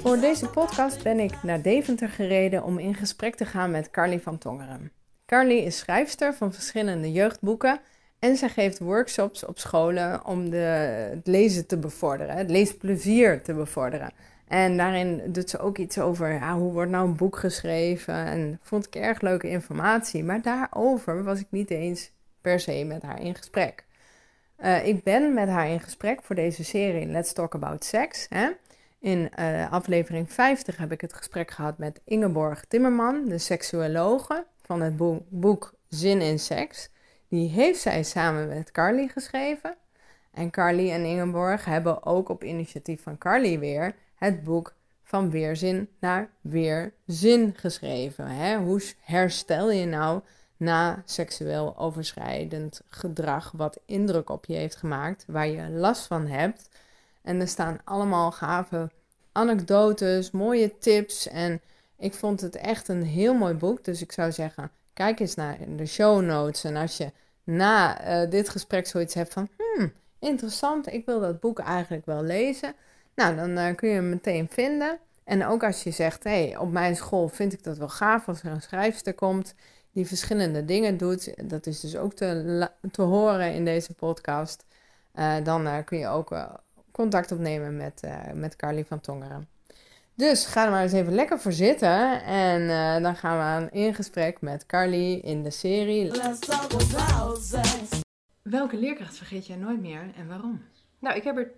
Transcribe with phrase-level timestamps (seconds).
[0.00, 4.20] Voor deze podcast ben ik naar Deventer gereden om in gesprek te gaan met Carly
[4.20, 4.92] van Tongeren.
[5.26, 7.80] Carly is schrijfster van verschillende jeugdboeken
[8.18, 10.56] en zij geeft workshops op scholen om de,
[11.14, 14.12] het lezen te bevorderen, het leesplezier te bevorderen.
[14.48, 18.14] En daarin doet ze ook iets over ja, hoe wordt nou een boek geschreven.
[18.14, 20.24] En vond ik erg leuke informatie.
[20.24, 22.10] Maar daarover was ik niet eens
[22.40, 23.84] per se met haar in gesprek.
[24.58, 28.26] Uh, ik ben met haar in gesprek voor deze serie Let's Talk About Sex.
[28.28, 28.50] Hè?
[28.98, 34.80] In uh, aflevering 50 heb ik het gesprek gehad met Ingeborg Timmerman, de seksuologe van
[34.80, 36.90] het boek, boek Zin in Seks.
[37.28, 39.76] Die heeft zij samen met Carly geschreven.
[40.32, 45.88] En Carly en Ingeborg hebben ook op initiatief van Carly weer het boek van weerzin
[46.00, 48.26] naar weerzin geschreven.
[48.26, 48.56] Hè?
[48.56, 50.20] Hoe herstel je nou
[50.60, 56.68] na seksueel overschrijdend gedrag wat indruk op je heeft gemaakt, waar je last van hebt?
[57.22, 58.90] En er staan allemaal gave
[59.32, 61.60] anekdotes, mooie tips en
[61.96, 63.84] ik vond het echt een heel mooi boek.
[63.84, 66.64] Dus ik zou zeggen, kijk eens naar de show notes.
[66.64, 67.12] En als je
[67.44, 72.22] na uh, dit gesprek zoiets hebt van, hmm, interessant, ik wil dat boek eigenlijk wel
[72.22, 72.74] lezen
[73.20, 74.98] nou, dan uh, kun je hem meteen vinden.
[75.24, 78.28] En ook als je zegt, hé, hey, op mijn school vind ik dat wel gaaf
[78.28, 79.54] als er een schrijfster komt
[79.92, 81.50] die verschillende dingen doet.
[81.50, 84.64] Dat is dus ook te, te horen in deze podcast.
[85.14, 86.34] Uh, dan uh, kun je ook
[86.92, 88.02] contact opnemen met,
[88.34, 89.48] met Carly van Tongeren.
[90.14, 92.22] Dus ga er maar eens even lekker voor zitten.
[92.24, 92.68] En
[93.02, 96.10] dan gaan we aan in gesprek met Carly in de serie.
[98.42, 100.62] Welke leerkracht vergeet jij nooit meer en waarom?
[100.98, 101.50] Nou, ik heb er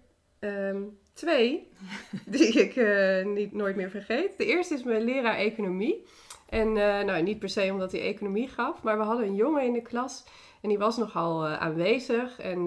[0.48, 1.68] um, twee
[2.26, 4.30] die ik uh, niet, nooit meer vergeet.
[4.36, 6.06] De eerste is mijn leraar economie.
[6.52, 9.64] En uh, nou, niet per se omdat hij economie gaf, maar we hadden een jongen
[9.64, 10.24] in de klas
[10.60, 12.38] en die was nogal uh, aanwezig.
[12.38, 12.64] En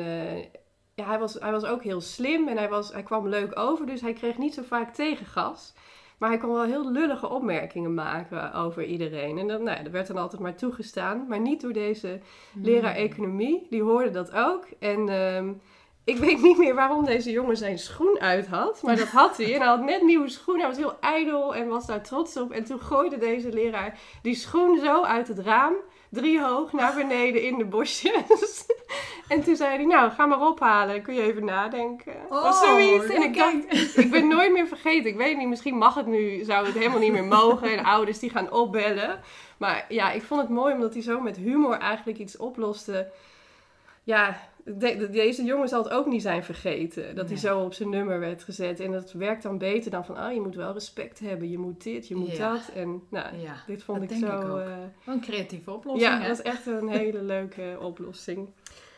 [0.94, 3.86] ja, hij, was, hij was ook heel slim en hij, was, hij kwam leuk over,
[3.86, 5.74] dus hij kreeg niet zo vaak tegengas.
[6.18, 9.38] Maar hij kon wel heel lullige opmerkingen maken over iedereen.
[9.38, 11.26] En dat, nou, dat werd dan altijd maar toegestaan.
[11.28, 12.20] Maar niet door deze
[12.54, 13.04] leraar hmm.
[13.04, 13.68] economie.
[13.70, 14.68] Die hoorde dat ook.
[14.80, 15.50] En uh,
[16.06, 18.82] ik weet niet meer waarom deze jongen zijn schoen uit had.
[18.82, 19.54] Maar dat had hij.
[19.54, 20.66] En hij had net nieuwe schoenen.
[20.66, 22.52] Hij was heel ijdel en was daar trots op.
[22.52, 25.74] En toen gooide deze leraar die schoen zo uit het raam.
[26.10, 28.66] Drie hoog naar beneden in de bosjes.
[29.28, 31.02] en toen zei hij, nou, ga maar ophalen.
[31.02, 32.14] Kun je even nadenken.
[32.30, 33.06] Oh, of zoiets.
[33.06, 35.10] En ik dacht, ik ben nooit meer vergeten.
[35.10, 37.78] Ik weet niet, misschien mag het nu, zou het helemaal niet meer mogen.
[37.78, 39.20] En ouders die gaan opbellen.
[39.58, 43.12] Maar ja, ik vond het mooi omdat hij zo met humor eigenlijk iets oploste.
[44.04, 47.16] Ja, de, deze jongen zal het ook niet zijn vergeten.
[47.16, 48.80] Dat hij zo op zijn nummer werd gezet.
[48.80, 51.50] En dat werkt dan beter dan van, ah, je moet wel respect hebben.
[51.50, 52.72] Je moet dit, je moet dat.
[52.76, 53.28] En nou,
[53.68, 54.58] dit vond ik zo...
[54.58, 54.74] Ik uh,
[55.06, 56.12] een creatieve oplossing.
[56.12, 58.50] Ja, dat is echt een hele leuke oplossing.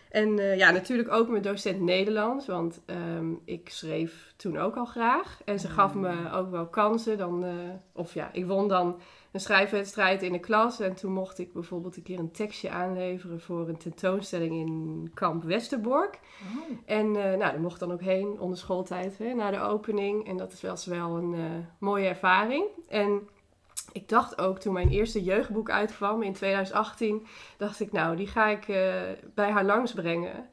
[0.09, 2.45] En uh, ja, natuurlijk ook mijn docent Nederlands.
[2.45, 5.41] Want um, ik schreef toen ook al graag.
[5.45, 6.27] En ze gaf me mm.
[6.27, 7.17] ook wel kansen.
[7.17, 7.51] Dan, uh,
[7.93, 8.99] of ja, ik won dan
[9.37, 10.79] een schrijfwedstrijd in de klas.
[10.79, 15.43] En toen mocht ik bijvoorbeeld een keer een tekstje aanleveren voor een tentoonstelling in kamp
[15.43, 16.19] Westerbork.
[16.41, 16.77] Oh.
[16.85, 20.27] En uh, nou, daar mocht dan ook heen onder schooltijd, hè, na de opening.
[20.27, 21.43] En dat was wel een uh,
[21.79, 22.65] mooie ervaring.
[22.87, 23.27] En
[23.91, 27.25] ik dacht ook toen mijn eerste jeugdboek uitkwam in 2018,
[27.57, 28.77] dacht ik nou, die ga ik uh,
[29.33, 30.49] bij haar langs brengen.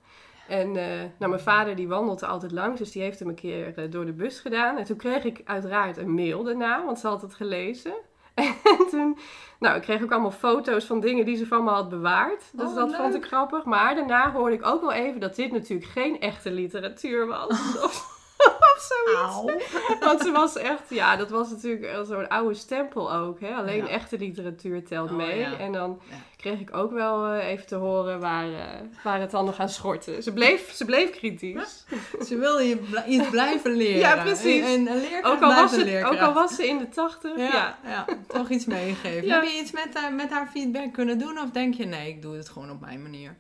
[0.49, 0.85] En uh,
[1.19, 4.05] nou, mijn vader die wandelde altijd langs, dus die heeft hem een keer uh, door
[4.05, 4.77] de bus gedaan.
[4.77, 7.95] En toen kreeg ik uiteraard een mail daarna, want ze had het gelezen.
[8.35, 9.19] En toen,
[9.59, 12.51] nou, ik kreeg ook allemaal foto's van dingen die ze van me had bewaard.
[12.53, 13.65] Dus oh, dat vond ik grappig.
[13.65, 17.59] Maar daarna hoorde ik ook wel even dat dit natuurlijk geen echte literatuur was.
[18.75, 19.73] of, zoiets.
[20.07, 23.41] Want ze was echt, ja, dat was natuurlijk zo'n oude stempel ook.
[23.41, 23.55] Hè?
[23.55, 25.45] Alleen echte literatuur telt oh, mee.
[25.45, 26.01] En dan
[26.37, 28.59] kreeg ik ook wel uh, even te horen waar, uh,
[29.03, 30.23] waar het dan nog aan schortte.
[30.23, 31.85] Ze bleef, ze bleef kritisch.
[32.29, 33.99] ze wilde je iets blijven leren.
[33.99, 34.65] Ja, precies.
[34.65, 37.37] En, leerkracht ook al, was het, ook al was ze in de tachtig.
[37.37, 38.05] Ja, ja.
[38.27, 39.31] toch iets meegegeven.
[39.31, 41.39] Heb je iets met, uh, met haar feedback kunnen doen?
[41.39, 43.37] Of denk je, nee, ik doe het gewoon op mijn manier?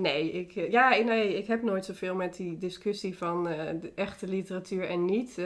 [0.00, 4.88] Nee, ik, ja, nee, ik heb nooit zoveel met die discussie van de echte literatuur
[4.88, 5.38] en niet.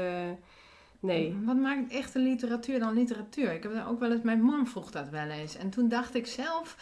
[1.01, 1.37] Nee.
[1.45, 3.53] Wat maakt echte literatuur dan literatuur?
[3.53, 5.57] Ik heb ook wel eens, mijn man vroeg dat wel eens.
[5.57, 6.77] En toen dacht ik zelf,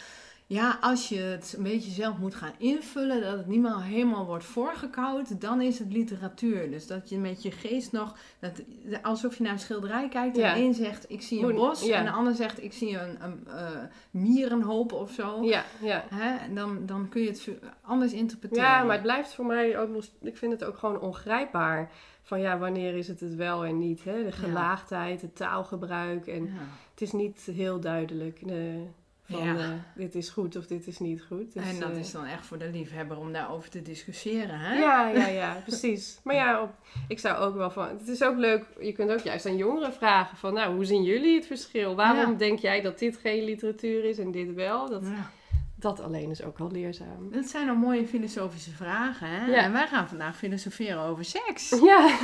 [0.51, 4.27] ja, als je het een beetje zelf moet gaan invullen, dat het niet meer helemaal
[4.27, 6.71] wordt voorgekoud, dan is het literatuur.
[6.71, 8.63] Dus dat je met je geest nog, dat,
[9.03, 12.05] alsof je naar een schilderij kijkt en de een zegt, ik zie een bos, en
[12.05, 13.69] de ander zegt, ik zie een, een uh,
[14.11, 15.43] mierenhoop of zo.
[15.43, 16.05] Ja, ja.
[16.09, 16.55] Hè?
[16.55, 17.49] Dan, dan kun je het
[17.83, 18.65] anders interpreteren.
[18.65, 21.91] Ja, maar het blijft voor mij ook nog, ik vind het ook gewoon ongrijpbaar
[22.23, 24.05] van ja, wanneer is het het wel en niet.
[24.05, 24.25] Hè?
[24.25, 26.27] De gelaagdheid, het taalgebruik.
[26.27, 26.51] En
[26.91, 28.47] het is niet heel duidelijk.
[28.47, 28.87] De,
[29.31, 29.57] Van Ja.
[29.59, 31.53] eh, dit is goed of dit is niet goed.
[31.55, 34.75] Dus, en dat eh, is dan echt voor de liefhebber om daarover te discussiëren, hè?
[34.79, 36.21] Ja, ja, ja, precies.
[36.25, 36.71] Maar ja, op,
[37.09, 37.89] ik zou ook wel van...
[37.89, 40.55] Het is ook leuk, je kunt ook juist aan jongeren vragen van...
[40.55, 41.95] Nou, hoe zien jullie het verschil?
[41.95, 42.37] Waarom Ja.
[42.39, 44.89] denk jij dat dit geen literatuur is en dit wel?
[44.91, 45.31] Dat, Ja.
[45.77, 47.31] dat alleen is ook al leerzaam.
[47.33, 49.53] Dat zijn dan mooie filosofische vragen, hè?
[49.53, 51.69] En wij gaan vandaag filosoferen over seks.
[51.83, 52.19] Ja,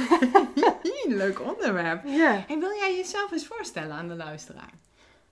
[1.08, 2.04] Leuk onderwerp.
[2.06, 2.44] ja.
[2.48, 4.70] En wil jij jezelf eens voorstellen aan de luisteraar?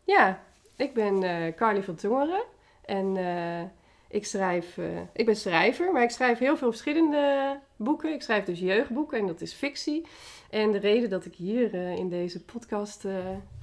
[0.04, 0.42] Ja,
[0.76, 2.42] ik ben eh Carly van Tongeren
[2.84, 3.62] en eh,
[4.08, 8.12] ik schrijf, eh, ik ben schrijver, maar ik schrijf heel veel verschillende boeken.
[8.12, 10.06] Ik schrijf dus jeugdboeken en dat is fictie.
[10.50, 13.04] En de reden dat ik hier in deze podcast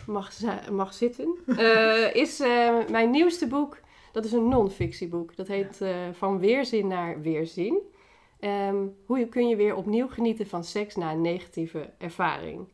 [0.06, 0.32] mag,
[0.72, 1.38] mag zitten,
[2.24, 2.40] is
[2.90, 3.80] mijn nieuwste boek.
[4.12, 5.36] Dat is een non-fictieboek.
[5.36, 5.80] Dat heet
[6.12, 7.80] Van Weerzin naar Weerzin.
[8.42, 12.68] Ehm, hoe kun je weer opnieuw genieten van seks na een negatieve ervaring?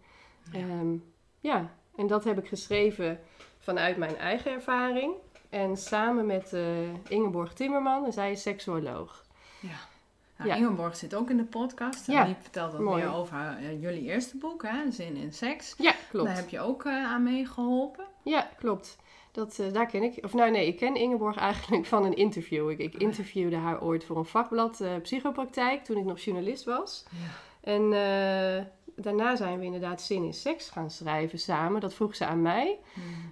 [0.54, 0.96] Ehm,
[1.40, 3.20] ja, en dat heb ik geschreven
[3.68, 5.14] vanuit mijn eigen ervaring.
[5.50, 6.62] En samen met eh,
[7.08, 9.24] Ingeborg Timmerman, en zij is seksuoloog.
[9.60, 10.56] Nou, Ja.
[10.56, 12.08] Ingeborg zit ook in de podcast.
[12.08, 12.24] En Ja.
[12.26, 13.04] die vertelt wat Mooi.
[13.04, 14.92] meer over eh, jullie eerste boek, hè?
[14.92, 15.74] Zin in seks.
[15.78, 16.28] Ja, klopt.
[16.28, 18.06] Daar heb je ook eh, aan meegeholpen.
[18.24, 18.98] Ja, klopt.
[19.32, 20.24] Dat, daar ken ik.
[20.24, 22.70] Of nou nee, ik ken Ingeborg eigenlijk van een interview.
[22.70, 27.06] Ik, ik interviewde haar ooit voor een vakblad psychopraktijk toen ik nog journalist was.
[27.10, 27.46] Ja.
[27.68, 28.66] En eh,
[28.96, 31.82] daarna zijn we inderdaad Zin in Seks gaan schrijven samen.
[31.82, 32.80] Dat vroeg ze aan mij.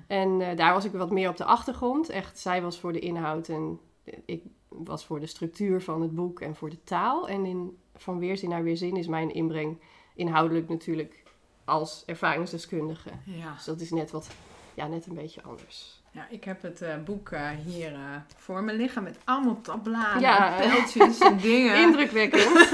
[0.07, 2.09] En eh, daar was ik wat meer op de achtergrond.
[2.09, 3.79] Echt, zij was voor de inhoud en
[4.25, 7.27] ik was voor de structuur van het boek en voor de taal.
[7.27, 9.79] En in Van Weerzin naar Weerzin is mijn inbreng
[10.15, 11.23] inhoudelijk natuurlijk
[11.65, 13.09] als ervaringsdeskundige.
[13.25, 13.53] Ja.
[13.53, 14.29] Dus dat is net wat,
[14.73, 16.03] ja, net een beetje anders.
[16.15, 17.99] Ja, ik heb het eh, boek eh, hier eh,
[18.37, 20.61] voor me liggen met allemaal tabbladen, Ja.
[20.61, 21.75] en pijltjes en dingen.
[21.87, 22.73] Indrukwekkend.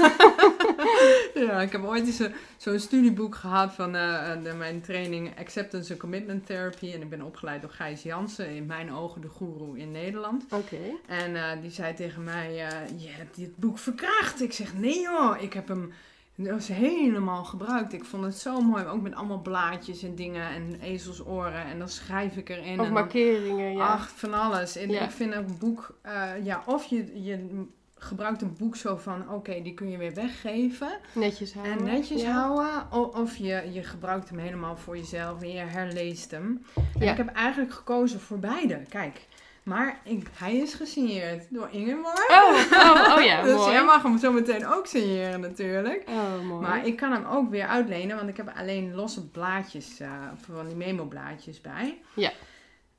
[1.34, 6.00] Ja, ik heb ooit eens een- zo'n studieboek gehad van de, mijn training Acceptance and
[6.00, 6.92] Commitment Therapy.
[6.92, 10.44] En ik ben opgeleid door Gijs Jansen, in mijn ogen de goeroe in Nederland.
[10.50, 10.76] Oké.
[11.06, 12.52] En die zei tegen mij,
[12.96, 14.42] je hebt dit boek verkracht.
[14.42, 15.92] Ik zeg, nee joh, ik heb hem
[16.36, 17.92] dat was helemaal gebruikt.
[17.92, 21.64] Ik vond het zo mooi, ook met allemaal blaadjes en dingen en ezelsoren.
[21.64, 22.62] En dan schrijf ik erin.
[22.64, 23.86] Of en dan- markeringen, ja.
[23.86, 24.76] Ach, van alles.
[24.76, 25.00] En Ja.
[25.04, 27.64] ik vind een boek, eh, ja, of je, je
[27.94, 30.98] gebruikt een boek zo van, oké, die kun je weer weggeven.
[31.14, 31.78] netjes houden.
[31.78, 32.32] En netjes ja.
[32.32, 33.14] houden.
[33.14, 36.64] Of je, je gebruikt hem helemaal voor jezelf en je herleest hem.
[36.74, 37.10] En Ja.
[37.10, 38.82] ik heb eigenlijk gekozen voor beide.
[38.88, 39.26] Kijk.
[39.62, 42.28] Maar ik, hij is gesigneerd door Ingeborg.
[42.30, 43.72] Oh, oh, oh ja, dus mooi.
[43.72, 46.04] jij mag hem zo meteen ook signeren natuurlijk.
[46.08, 46.60] Oh, mooi.
[46.66, 50.10] Maar ik kan hem ook weer uitlenen, want ik heb alleen losse blaadjes, eh,
[50.40, 51.98] van die memo-blaadjes bij.
[52.14, 52.30] Ja.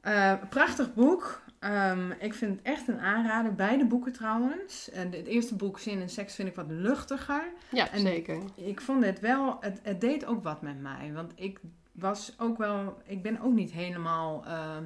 [0.02, 1.42] Eh, prachtig boek.
[1.60, 3.56] Ehm, ik vind het echt een aanrader.
[3.56, 4.90] Beide boeken trouwens.
[4.92, 7.44] En het eerste boek, Zin en Seks, vind ik wat luchtiger.
[7.70, 8.38] ja, en- zeker.
[8.56, 11.12] Ik vond het wel, het, het deed ook wat met mij.
[11.14, 11.60] Want ik
[11.92, 14.84] was ook wel, ik ben ook niet helemaal ehm,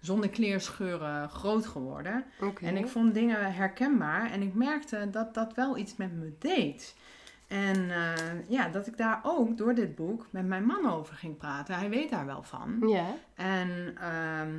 [0.00, 2.24] zonder kleerscheuren groot geworden.
[2.62, 6.94] En ik vond dingen herkenbaar en ik merkte dat dat wel iets met me deed.
[7.46, 11.36] En eh, ja, dat ik daar ook door dit boek met mijn man over ging
[11.36, 11.74] praten.
[11.74, 12.88] Hij weet daar wel van.
[12.88, 14.56] Ja, En, ehm,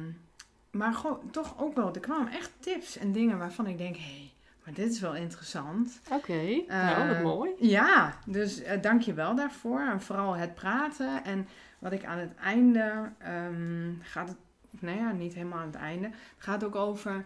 [0.72, 4.02] maar gewoon, toch ook wel, er kwamen echt tips en dingen waarvan ik denk, hé,
[4.02, 4.32] hey,
[4.66, 6.00] maar dit is wel interessant.
[6.12, 6.64] oké.
[6.68, 7.52] nou, wat Eh, mooi.
[7.60, 9.80] Ja, dus eh, dank je wel daarvoor.
[9.80, 11.24] En vooral het praten.
[11.24, 11.48] En
[11.80, 14.38] wat ik aan het einde ehm, gaat het,
[14.82, 16.06] nou ja, niet helemaal aan het einde.
[16.08, 17.26] Het gaat ook over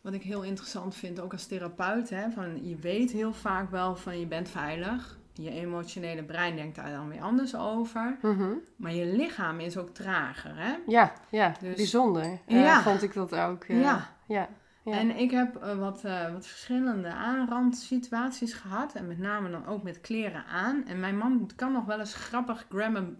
[0.00, 2.10] wat ik heel interessant vind, ook als therapeut.
[2.10, 5.18] Hè, van je weet heel vaak wel van je bent veilig.
[5.32, 8.16] Je emotionele brein denkt daar dan weer anders over.
[8.22, 8.48] Mhm.
[8.76, 10.52] Maar je lichaam is ook trager.
[10.56, 10.74] Hè?
[10.86, 12.38] Ja, ja, Dus- bijzonder.
[12.46, 12.82] Eh, Ja.
[12.82, 13.64] Vond ik dat ook.
[13.64, 14.08] eh, Ja.
[14.26, 14.48] ja.
[14.84, 14.98] Ja.
[14.98, 18.94] En ik heb eh, wat, wat verschillende aanrandsituaties gehad.
[18.94, 20.84] En met name dan ook met kleren aan.
[20.86, 23.16] En mijn man kan nog wel eens grappig grabben...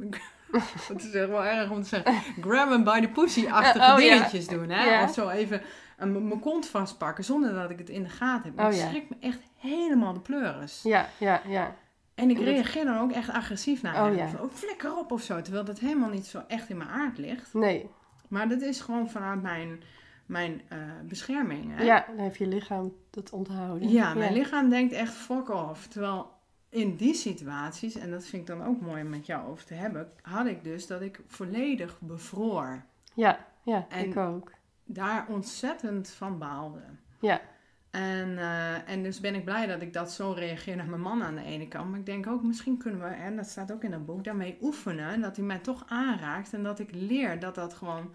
[0.89, 2.15] Het is echt wel erg om te zeggen.
[2.43, 4.15] Grabben by the pussy-achtige Eh, oh, ja.
[4.15, 4.69] dingetjes doen.
[4.71, 5.03] Hè?
[5.05, 5.63] Of zo even
[5.97, 8.67] een- mijn kont vastpakken zonder dat ik het in de gaten heb.
[8.67, 8.89] Oh, ik ja.
[8.89, 10.81] schrik me echt helemaal de pleuris.
[10.83, 11.75] ja, ja, ja.
[12.15, 14.29] En ik dat- reageer dan ook echt agressief naar Oh, ja.
[14.29, 15.43] Van, oh, flikker op of zo.
[15.43, 17.55] Terwijl dat helemaal niet zo echt in mijn aard ligt.
[17.55, 17.91] Nee.
[18.29, 19.83] Maar dat is gewoon vanuit mijn,
[20.27, 21.77] mijn eh, bescherming.
[21.77, 21.83] Hè?
[21.85, 23.89] Ja, dan heeft je lichaam dat onthouden.
[23.89, 25.87] Ja, mijn lichaam denkt echt fuck off.
[25.87, 26.31] Terwijl
[26.71, 29.75] in die situaties, en dat vind ik dan ook mooi om met jou over te
[29.75, 32.83] hebben, had ik dus dat ik volledig bevroor.
[33.15, 34.53] Ja, ja, En- ik ook.
[34.85, 36.83] Daar ontzettend van baalde.
[37.21, 37.41] Ja,
[37.91, 41.23] En, eh, en dus ben ik blij dat ik dat zo reageer naar mijn man
[41.23, 41.91] aan de ene kant.
[41.91, 44.59] Maar ik denk ook, misschien kunnen we, en dat staat ook in dat boek, daarmee
[44.61, 45.21] oefenen.
[45.21, 46.53] Dat hij mij toch aanraakt.
[46.53, 48.15] En dat ik leer dat dat gewoon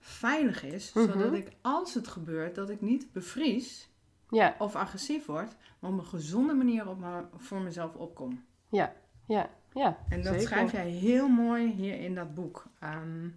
[0.00, 0.92] veilig is.
[0.92, 1.06] Mhm.
[1.06, 3.88] Zodat ik, als het gebeurt, dat ik niet bevries
[4.30, 5.56] ja, of agressief word.
[5.78, 8.44] Maar op een gezonde manier op me- voor mezelf opkom.
[8.68, 8.92] ja,
[9.26, 9.96] ja, ja.
[10.08, 10.48] En dat zeker.
[10.48, 12.66] schrijf jij heel mooi hier in dat boek.
[12.80, 13.28] Ehm,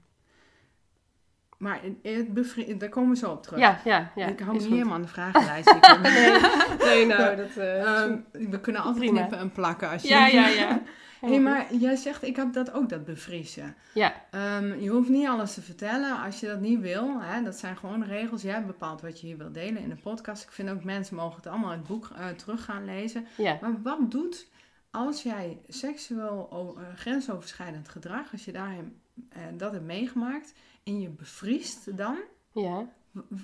[1.57, 3.59] Maar het daar komen we zo op terug.
[3.59, 4.27] Ja, ja, ja.
[4.27, 5.67] ik hou me niet helemaal aan de vragenlijst.
[6.85, 7.57] Nee, nou, dat...
[7.57, 10.07] Ehm, we kunnen altijd knippen en plakken als je...
[10.07, 10.81] ja, ja, ja.
[11.19, 13.75] Hé, maar jij zegt, ik heb dat ook, dat bevriezen.
[13.93, 17.21] Ja, Ehm, je hoeft niet alles te vertellen als je dat niet wil.
[17.21, 17.43] Hè?
[17.43, 18.41] Dat zijn gewoon regels.
[18.41, 20.43] Jij bepaalt wat je hier wil delen in de podcast.
[20.43, 23.25] Ik vind ook mensen mogen het allemaal in het boek eh, terug gaan lezen.
[23.37, 23.57] ja.
[23.61, 24.47] Maar wat doet
[24.91, 28.75] als jij seksueel eh, grensoverschrijdend gedrag, als je daar
[29.29, 32.17] eh, dat hebt meegemaakt en je bevriest dan,
[32.51, 32.85] ja.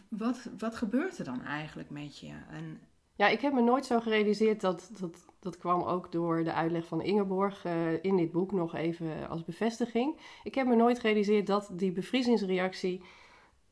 [0.09, 2.33] wat, wat gebeurt er dan eigenlijk met je?
[2.49, 2.79] En,
[3.15, 6.85] Ja, ik heb me nooit zo gerealiseerd dat, dat dat kwam ook door de uitleg
[6.85, 10.19] van Ingeborg eh, in dit boek nog even als bevestiging.
[10.43, 13.01] Ik heb me nooit gerealiseerd dat die bevriezingsreactie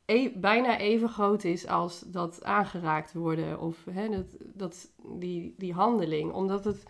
[0.05, 5.73] e- bijna even groot is als dat aangeraakt worden of hè, dat, dat, die, die
[5.73, 6.31] handeling.
[6.31, 6.83] Omdat het,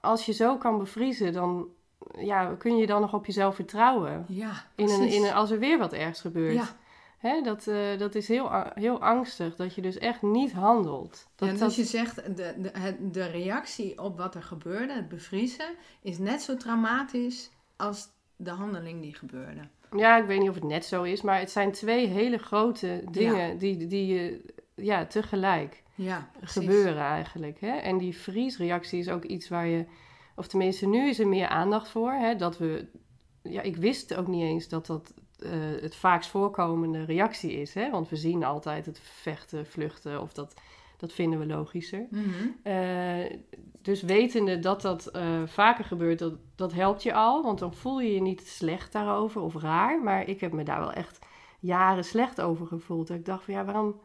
[0.00, 1.68] als je zo kan bevriezen, dan
[2.18, 4.24] ja, kun je dan nog op jezelf vertrouwen.
[4.28, 6.54] ja, In een, in een, als er weer wat ergs gebeurt.
[6.54, 6.76] Ja,
[7.24, 11.26] Hè, dat, eh, dat is heel, heel angstig, dat je dus echt niet handelt.
[11.34, 15.08] Dat, en dat, dus je zegt, de, de, de reactie op wat er gebeurde, het
[15.08, 19.60] bevriezen, is net zo traumatisch als de handeling die gebeurde.
[19.96, 23.04] Ja, ik weet niet of het net zo is, maar het zijn twee hele grote
[23.10, 27.60] dingen die, die je ja, tegelijk Ja, gebeuren eigenlijk.
[27.60, 27.76] Hè?
[27.76, 29.84] En die vriesreactie is ook iets waar je,
[30.36, 32.12] of tenminste nu is er meer aandacht voor.
[32.12, 32.36] Hè?
[32.36, 32.88] Dat we,
[33.42, 35.50] ja, ik wist ook niet eens dat dat eh,
[35.80, 37.74] het vaakst voorkomende reactie is.
[37.74, 37.90] Hè?
[37.90, 40.54] Want we zien altijd het vechten, vluchten of dat,
[40.96, 42.06] dat vinden we logischer.
[42.10, 42.22] Mhm.
[42.62, 43.38] Eh,
[43.82, 47.42] dus wetende dat dat eh, vaker gebeurt, dat, dat helpt je al.
[47.42, 50.02] Want dan voel je je niet slecht daarover of raar.
[50.02, 51.18] Maar ik heb me daar wel echt
[51.60, 53.06] jaren slecht over gevoeld.
[53.06, 54.00] Dat ik dacht van ja, waarom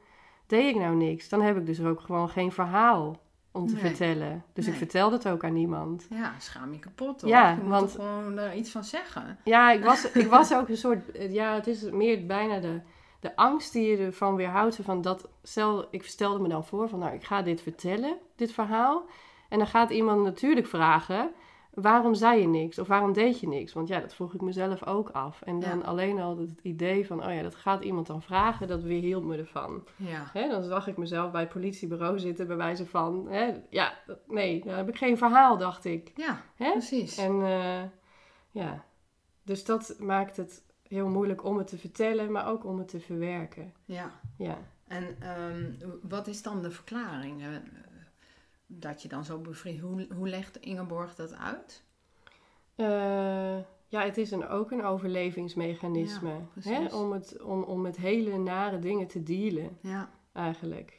[0.47, 1.29] deed ik nou niks?
[1.29, 3.19] Dan heb ik dus ook gewoon geen verhaal
[3.59, 3.81] om te Nee.
[3.83, 4.43] vertellen.
[4.53, 6.07] Dus ik vertelde het ook aan niemand.
[6.09, 7.29] Ja, schaam je kapot hoor.
[7.29, 9.37] Ja, je want- gewoon er iets van zeggen.
[9.43, 11.11] Ja, ik was, ik was ook een soort.
[11.11, 12.79] eh, Ja, het is meer bijna de,
[13.19, 14.79] de angst die je ervan weerhoudt.
[14.81, 18.51] Van dat, stel, ik stelde me dan voor van, nou, ik ga dit vertellen, dit
[18.51, 19.03] verhaal.
[19.49, 21.31] En dan gaat iemand natuurlijk vragen:
[21.81, 22.79] waarom zei je niks?
[22.79, 23.73] Of waarom deed je niks?
[23.73, 25.41] Want ja, dat vroeg ik mezelf ook af.
[25.41, 25.83] En dan Ja.
[25.85, 29.37] alleen al het idee van: oh ja, dat gaat iemand dan vragen, dat weerhield me
[29.37, 29.83] ervan.
[29.95, 30.29] Ja.
[30.33, 33.93] Hè, dan zag ik mezelf bij het politiebureau zitten, bij wijze van: hè, ja,
[34.27, 36.11] nee, dan heb ik geen verhaal, dacht ik.
[36.15, 36.71] Ja, Hè?
[36.71, 37.17] precies.
[37.17, 37.81] En eh,
[38.51, 38.83] ja,
[39.43, 42.99] dus dat maakt het heel moeilijk om het te vertellen, maar ook om het te
[42.99, 43.73] verwerken.
[43.85, 44.11] Ja.
[44.37, 44.57] Ja,
[44.87, 45.71] En ehm,
[46.01, 47.41] wat is dan de verklaring?
[48.71, 49.79] Dat je dan zo bevriest.
[49.81, 51.83] Hoe, hoe legt Ingeborg dat uit?
[52.75, 53.57] Eh,
[53.87, 56.29] ja het is een, ook een overlevingsmechanisme.
[56.29, 56.95] Ja, hè?
[56.95, 60.09] Om, het, om, om met hele nare dingen te dealen, Ja.
[60.33, 60.97] eigenlijk.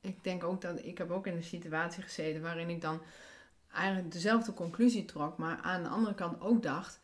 [0.00, 3.00] Ik denk ook dat ik heb ook in een situatie gezeten waarin ik dan
[3.72, 7.00] eigenlijk dezelfde conclusie trok, maar aan de andere kant ook dacht: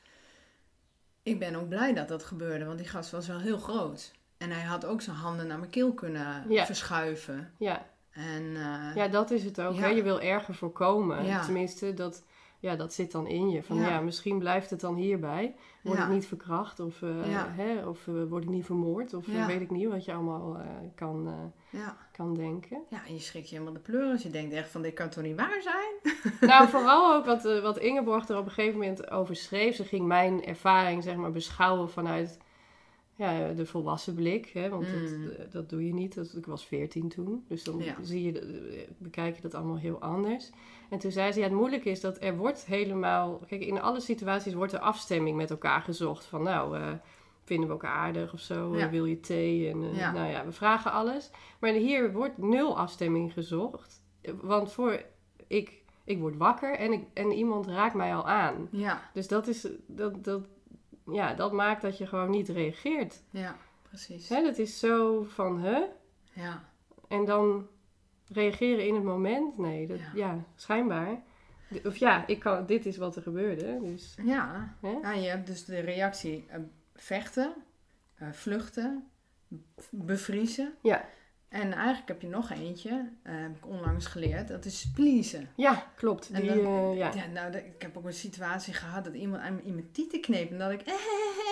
[1.23, 4.13] ik ben ook blij dat dat gebeurde, want die gast was wel heel groot.
[4.37, 6.67] En hij had ook zijn handen naar mijn keel kunnen Ja.
[6.67, 7.53] verschuiven.
[7.59, 9.75] Ja, En eh, ja dat is het ook.
[9.75, 9.81] Ja.
[9.81, 9.87] Hè?
[9.87, 11.25] Je wil erger voorkomen.
[11.25, 11.45] Ja.
[11.45, 12.25] Tenminste, dat,
[12.59, 13.63] ja, dat zit dan in je.
[13.63, 13.89] Van ja.
[13.89, 14.01] Ja.
[14.01, 15.55] misschien blijft het dan hierbij.
[15.83, 17.49] Word ik niet verkracht of, Ja.
[17.51, 20.61] hè, of eh, word ik niet vermoord of weet ik niet wat je allemaal
[20.95, 21.53] kan,
[22.13, 22.83] kan denken.
[22.89, 24.23] ja, en je schrikt je helemaal de pleuris.
[24.23, 26.15] Je denkt echt van dit kan toch niet waar zijn?
[26.51, 29.77] nou, vooral ook wat, wat Ingeborg er op een gegeven moment over schreef.
[29.77, 32.39] Ze ging mijn ervaring zeg maar beschouwen vanuit
[33.17, 34.47] ja, de volwassen blik.
[34.47, 34.69] Hè?
[34.69, 34.93] Want Mm.
[35.27, 36.15] dat, eh, dat doe je niet.
[36.15, 37.45] Dat, ik was veertien toen.
[37.49, 37.97] Dus dan Ja.
[38.03, 40.51] zie je, eh, bekijk je dat allemaal heel anders.
[40.91, 43.41] En toen zei ze, ja, het moeilijke is dat er wordt helemaal...
[43.47, 46.25] Kijk, in alle situaties wordt er afstemming met elkaar gezocht.
[46.25, 46.93] Van nou, eh,
[47.45, 48.77] vinden we elkaar aardig of zo?
[48.77, 48.85] Ja.
[48.85, 49.71] Eh, wil je thee?
[49.71, 50.13] En eh, Ja.
[50.13, 51.31] nou ja, we vragen alles.
[51.61, 54.03] Maar hier wordt nul afstemming gezocht.
[54.21, 55.03] Eh, Want voor
[55.47, 58.69] ik, ik word wakker en, ik, en iemand raakt mij al aan.
[58.71, 60.43] Ja, Dus dat, is, dat, dat,
[61.13, 63.23] ja, dat maakt dat je gewoon niet reageert.
[63.31, 64.29] ja, precies.
[64.29, 65.83] Hè, dat is zo van, hè?
[66.33, 66.65] Ja,
[67.09, 67.69] En dan
[68.29, 69.59] reageren in het moment?
[69.59, 70.11] Nee, dat, Ja.
[70.15, 70.45] ja.
[70.55, 71.23] schijnbaar.
[71.85, 73.79] Of ja, ik kan, dit is wat er gebeurde.
[73.83, 74.77] Dus, ja.
[74.81, 74.91] hè?
[74.91, 76.61] ja je hebt dus de reactie eh,
[76.95, 77.55] vechten,
[78.15, 79.11] eh, vluchten,
[79.91, 80.75] bevriezen.
[80.83, 81.05] Ja.
[81.53, 82.91] En eigenlijk heb je nog eentje,
[83.23, 85.49] eh, heb ik onlangs geleerd, dat is pleasen.
[85.57, 86.31] Ja, klopt.
[86.33, 87.11] En Die, dan- eh, ja.
[87.15, 90.21] Ja, nou, dat- ik heb ook een situatie gehad dat iemand aan in mijn tieten
[90.21, 90.93] kneep en dat ik eh,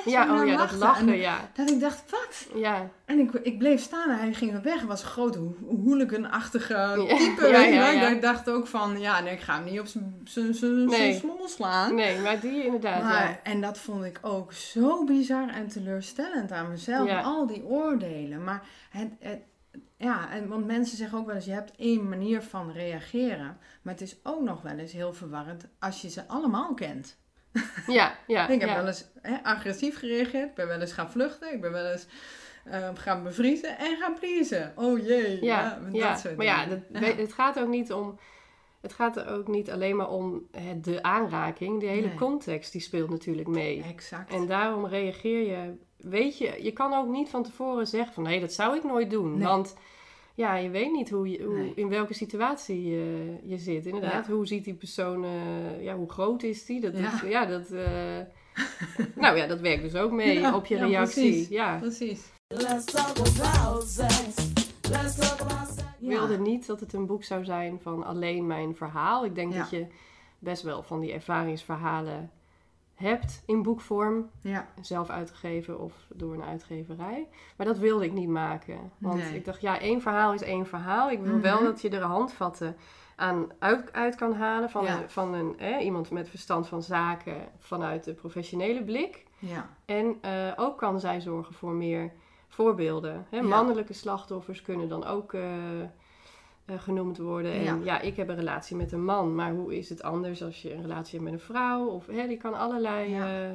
[0.04, 0.76] Ja, oh ja, dat lachte.
[0.76, 1.50] lachen, En ja.
[1.54, 2.46] dat ik dacht, wat?
[2.54, 4.74] Ja, En ik, ik bleef staan en hij ging weg.
[4.78, 8.08] Het was een grote ho- hooligan-achtige type, Ja.
[8.08, 11.22] Ik dacht ook van, ja, nee, ik ga hem niet op zijn- Nee.
[11.46, 11.94] slaan.
[11.94, 13.40] nee, maar die inderdaad, Maar, ja.
[13.42, 17.24] En dat vond ik ook zo bizar en teleurstellend aan mezelf.
[17.24, 18.44] Al die oordelen.
[18.44, 19.38] Maar het, het,
[20.00, 23.58] ja, en, want mensen zeggen ook wel eens, je hebt één manier van reageren.
[23.82, 27.18] Maar het is ook nog wel eens heel verwarrend als je ze allemaal kent.
[27.86, 28.48] Ja, ja.
[28.48, 28.76] ik heb ja.
[28.76, 30.48] wel eens hè, agressief gereageerd.
[30.48, 31.52] Ik ben wel eens gaan vluchten.
[31.52, 32.06] Ik ben wel eens
[32.64, 34.72] eh, gaan bevriezen en gaan pleasen.
[34.76, 35.44] Oh jee.
[35.44, 36.10] Ja, met ja.
[36.10, 38.18] dat soort maar ja, dat, het gaat ook niet om.
[38.80, 41.80] Het gaat er ook niet alleen maar om het, de aanraking.
[41.80, 42.14] De hele Nee.
[42.14, 43.82] context die speelt natuurlijk mee.
[43.82, 44.32] Exact.
[44.32, 45.88] En daarom reageer je.
[46.02, 49.10] Weet je, je kan ook niet van tevoren zeggen van nee, dat zou ik nooit
[49.10, 49.34] doen.
[49.38, 49.46] Nee.
[49.46, 49.76] Want
[50.34, 51.72] ja, je weet niet hoe je, hoe, Nee.
[51.74, 53.86] in welke situatie je, je zit.
[53.86, 56.80] Inderdaad, hoe ziet die persoon, eh, ja, hoe groot is die?
[56.80, 57.10] Dat, Ja.
[57.10, 58.18] dat- ja, dat, eh,
[59.22, 61.22] nou ja, dat werkt dus ook mee Ja, op je ja, reactie.
[61.30, 61.48] precies.
[61.48, 61.78] Ja.
[61.78, 62.28] Precies.
[66.00, 69.24] Ik wilde niet dat het een boek zou zijn van alleen mijn verhaal.
[69.24, 69.58] Ik denk Ja.
[69.58, 69.86] dat je
[70.38, 72.30] best wel van die ervaringsverhalen
[73.00, 74.30] hebt in boekvorm.
[74.40, 74.66] Ja.
[74.80, 77.28] Zelf uitgegeven of door een uitgeverij.
[77.56, 78.92] Maar dat wilde ik niet maken.
[78.98, 79.34] Want Nee.
[79.34, 81.10] ik dacht, ja, één verhaal is één verhaal.
[81.10, 81.42] Ik wil Mhm.
[81.42, 82.76] wel dat je er handvatten
[83.16, 85.02] aan uit, uit kan halen van, Ja.
[85.02, 89.24] een, van een, eh, iemand met verstand van zaken vanuit de professionele blik.
[89.38, 89.68] Ja.
[89.84, 92.12] En eh, ook kan zij zorgen voor meer
[92.48, 93.26] voorbeelden.
[93.30, 93.42] Hè?
[93.42, 95.42] Mannelijke slachtoffers kunnen dan ook eh,
[96.70, 97.52] eh, genoemd worden.
[97.52, 97.78] En Ja.
[97.84, 98.00] ja.
[98.00, 100.82] ik heb een relatie met een man, maar hoe is het anders als je een
[100.82, 101.86] relatie hebt met een vrouw?
[101.86, 103.10] Of hè, die kan allerlei.
[103.10, 103.26] Ja.
[103.26, 103.50] eh,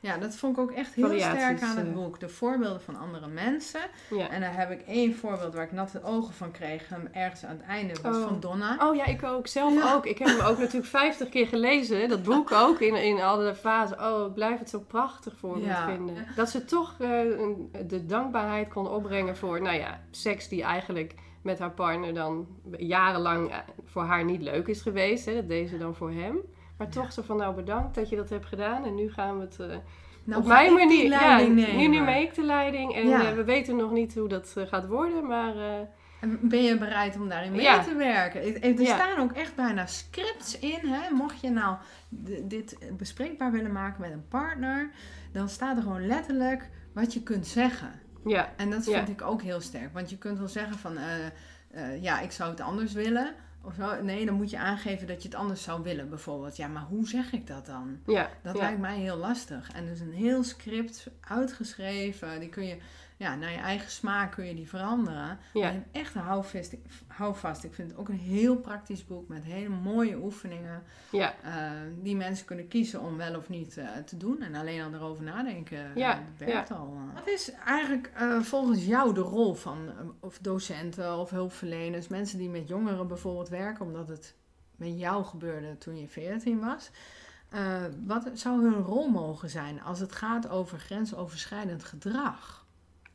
[0.00, 1.92] ja, dat vond ik ook echt heel sterk aan het eh.
[1.92, 2.20] boek.
[2.20, 3.80] De voorbeelden van andere mensen.
[4.10, 4.28] ja.
[4.28, 6.88] En daar heb ik één voorbeeld waar ik natte ogen van kreeg.
[6.88, 8.22] Hem ergens aan het einde was Oh.
[8.26, 8.76] van Donna.
[8.88, 9.46] Oh ja, ik ook.
[9.46, 9.94] Zelf Ja.
[9.94, 10.06] ook.
[10.06, 12.08] Ik heb hem ook natuurlijk 50 keer gelezen.
[12.08, 13.98] Dat boek ook in, in alle fasen.
[14.12, 15.86] Oh, ik blijf het zo prachtig voor me Ja.
[15.88, 16.26] vinden.
[16.36, 16.96] Dat ze toch
[17.86, 22.46] de dankbaarheid kon opbrengen voor, nou ja, seks die eigenlijk met haar partner dan
[22.78, 25.24] jarenlang eh, voor haar niet leuk is geweest.
[25.26, 25.34] Hè.
[25.34, 26.38] Dat deed ze dan voor hem.
[26.78, 28.84] Maar toch zo van, nou bedankt dat je dat hebt gedaan.
[28.84, 29.58] En nu gaan we het
[30.24, 31.04] Nou, op mijn manier.
[31.10, 32.94] Ja, leiding nu, neem ik de leiding.
[32.94, 33.28] En Ja.
[33.30, 35.26] eh, we weten nog niet hoe dat gaat worden.
[35.26, 35.54] Maar
[36.20, 37.82] En Ben je bereid om daarin mee Ja.
[37.82, 38.62] te werken?
[38.62, 38.94] Er- Ja.
[38.94, 40.78] staan ook echt bijna scripts in.
[40.82, 41.10] Hè?
[41.14, 41.76] Mocht je nou
[42.42, 44.90] dit bespreekbaar willen maken met een partner,
[45.32, 48.00] dan staat er gewoon letterlijk wat je kunt zeggen.
[48.28, 48.96] Ja, En dat Ja.
[48.96, 49.92] vind ik ook heel sterk.
[49.92, 51.26] Want je kunt wel zeggen van, eh,
[51.70, 53.34] eh, ja, ik zou het anders willen.
[53.62, 54.02] Of zo.
[54.02, 56.56] Nee, dan moet je aangeven dat je het anders zou willen, bijvoorbeeld.
[56.56, 57.98] Ja, maar hoe zeg ik dat dan?
[58.06, 58.30] ja.
[58.42, 58.62] Dat ja.
[58.62, 59.70] lijkt mij heel lastig.
[59.72, 62.40] En dus een heel script uitgeschreven.
[62.40, 62.76] Die kun je,
[63.18, 65.38] ja, naar je eigen smaak kun je die veranderen.
[65.52, 65.74] Ja.
[65.92, 66.74] Echt een houvast.
[67.06, 67.64] houvast.
[67.64, 70.82] Ik vind het ook een heel praktisch boek met hele mooie oefeningen.
[71.10, 71.34] ja.
[71.42, 71.70] eh,
[72.02, 74.42] die mensen kunnen kiezen om wel of niet eh, te doen.
[74.42, 76.98] En alleen al erover nadenken, eh, Ja, dat werkt al.
[77.14, 79.78] Wat is eigenlijk volgens jou de rol van
[80.20, 84.34] of docenten of hulpverleners, mensen die met jongeren bijvoorbeeld werken, omdat het
[84.76, 86.90] met jou gebeurde toen je 14 was?
[88.06, 92.57] Wat zou hun rol mogen zijn als het gaat over grensoverschrijdend gedrag?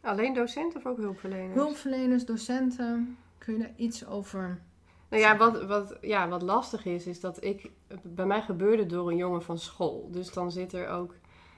[0.03, 1.53] Alleen docent of ook hulpverleners?
[1.53, 4.61] Hulpverleners, docenten, kun je daar iets over...
[5.09, 7.71] Nou ja, wat, wat, ja, wat lastig is, is dat ik...
[8.01, 10.09] Bij mij gebeurde door een jongen van school.
[10.11, 11.15] Dus dan zit er ook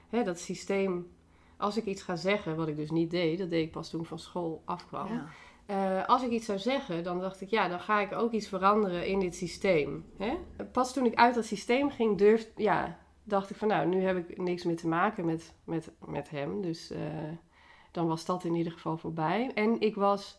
[0.08, 1.14] hè, dat systeem...
[1.56, 3.38] Als ik iets ga zeggen, wat ik dus niet deed...
[3.38, 5.08] Dat deed ik pas toen ik van school afkwam.
[5.12, 5.26] Ja.
[5.66, 7.50] Eh, als ik iets zou zeggen, dan dacht ik...
[7.50, 10.04] Ja, dan ga ik ook iets veranderen in dit systeem.
[10.16, 10.34] Hè?
[10.72, 13.68] Pas toen ik uit dat systeem ging, durf, ja, dacht ik van...
[13.68, 16.62] Nou, nu heb ik niks meer te maken met, met, met hem.
[16.62, 17.00] Dus eh,
[17.96, 19.50] dan was dat in ieder geval voorbij.
[19.54, 20.36] En ik was...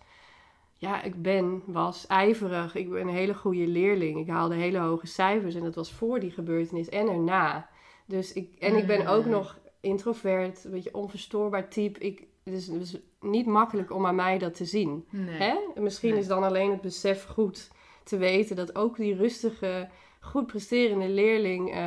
[0.80, 2.76] Ja, ik ben, was ijverig.
[2.76, 4.20] Ik ben een hele goede leerling.
[4.20, 7.70] Ik haalde hele hoge cijfers en dat was voor die gebeurtenis en erna.
[8.06, 9.32] Dus ik, en ik ben ook Mm.
[9.32, 12.00] nog introvert, een beetje onverstoorbaar type.
[12.00, 15.06] Ik, het is dus niet makkelijk om aan mij dat te zien.
[15.10, 15.38] Nee.
[15.38, 15.58] Hè?
[15.76, 16.20] En Misschien Nee.
[16.20, 17.72] is dan alleen het besef goed
[18.04, 19.90] te weten dat ook die rustige,
[20.20, 21.78] goed presterende leerling, eh,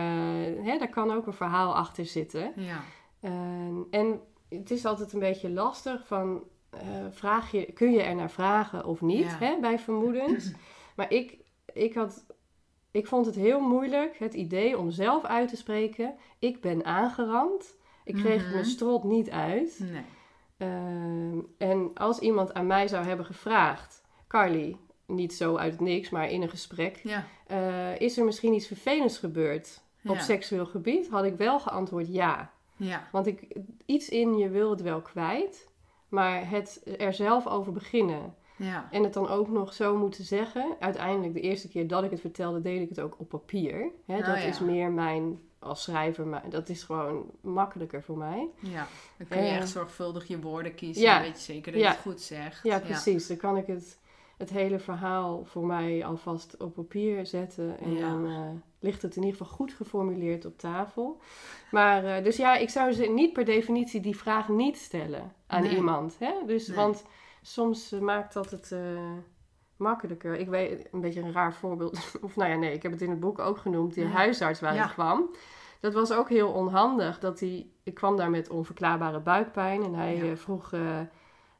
[0.65, 2.53] hè, daar kan ook een verhaal achter zitten.
[2.57, 2.81] Ja.
[3.21, 3.31] Eh,
[3.91, 8.31] en het is altijd een beetje lastig van, eh, vraag je, kun je er naar
[8.31, 9.37] vragen of niet Ja.
[9.39, 10.53] hè, bij vermoedens.
[10.97, 11.37] maar ik,
[11.73, 12.25] ik, had,
[12.91, 16.15] ik vond het heel moeilijk, het idee om zelf uit te spreken.
[16.39, 17.77] Ik ben aangerand.
[18.05, 18.53] Ik kreeg Mhm.
[18.53, 19.79] mijn strot niet uit.
[19.93, 20.03] Nee.
[20.57, 26.11] Ehm, en als iemand aan mij zou hebben gevraagd, Carly, niet zo uit het niks,
[26.11, 27.27] maar in een gesprek, Ja.
[27.47, 31.09] eh, is er misschien iets vervelends gebeurd op seksueel gebied?
[31.09, 32.51] Had ik wel geantwoord ja.
[32.81, 33.09] Ja.
[33.13, 35.69] Want ik, iets in je wil het wel kwijt,
[36.09, 38.89] maar het er zelf over beginnen Ja.
[38.91, 40.77] en het dan ook nog zo moeten zeggen.
[40.81, 43.91] Uiteindelijk, de eerste keer dat ik het vertelde, deed ik het ook op papier.
[44.07, 44.43] Hè, Oh, dat ja.
[44.43, 48.49] is meer mijn, als schrijver, maar dat is gewoon makkelijker voor mij.
[48.61, 51.03] Ja, dan kun je Eh, echt zorgvuldig je woorden kiezen.
[51.03, 51.15] ja.
[51.15, 52.63] Dan weet je zeker dat je het goed zegt.
[52.63, 53.27] Ja, precies.
[53.27, 53.99] Dan kan ik het,
[54.41, 57.79] het hele verhaal voor mij alvast op papier zetten.
[57.81, 58.01] En Ja.
[58.11, 58.41] dan eh,
[58.79, 61.21] ligt het in ieder geval goed geformuleerd op tafel.
[61.71, 65.63] Maar, eh, dus ja, ik zou ze niet per definitie die vraag niet stellen aan
[65.63, 65.77] Nee.
[65.77, 66.17] iemand.
[66.19, 66.33] Hè?
[66.47, 66.77] Dus, Nee.
[66.77, 67.05] Want
[67.43, 68.75] soms eh, maakt dat het
[69.77, 70.35] makkelijker.
[70.39, 71.99] Ik weet een beetje een raar voorbeeld.
[72.25, 73.95] Of nou ja, nee, ik heb het in het boek ook genoemd.
[73.95, 74.11] Die Ja.
[74.11, 74.85] huisarts waar Ja.
[74.85, 75.31] ik kwam.
[75.81, 77.19] dat was ook heel onhandig.
[77.19, 80.37] Dat hij, ik kwam daar met onverklaarbare buikpijn en hij Ja.
[80.37, 80.73] vroeg,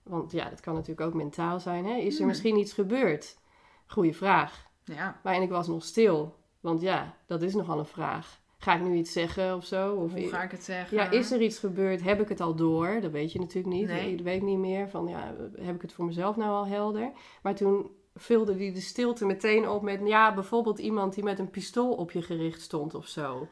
[0.03, 1.87] want ja, dat kan natuurlijk ook mentaal zijn.
[1.87, 1.95] Hè?
[1.97, 2.27] Is er Hmm.
[2.29, 3.39] misschien iets gebeurd?
[3.87, 4.69] Goeie vraag.
[4.85, 8.39] Ja, Maar en ik was nog stil, want ja, dat is nogal een vraag.
[8.59, 9.95] Ga ik nu iets zeggen of zo?
[9.95, 10.97] Of hoe ga ik het zeggen?
[10.97, 12.03] ja, is er iets gebeurd?
[12.03, 13.01] Heb ik het al door?
[13.01, 13.87] Dat weet je natuurlijk niet.
[13.87, 14.13] Nee.
[14.13, 17.13] Ik weet niet meer van, ja, heb ik het voor mezelf nou al helder?
[17.43, 21.51] Maar toen vulde hij de stilte meteen op met, ja, bijvoorbeeld iemand die met een
[21.51, 23.49] pistool op je gericht stond of zo.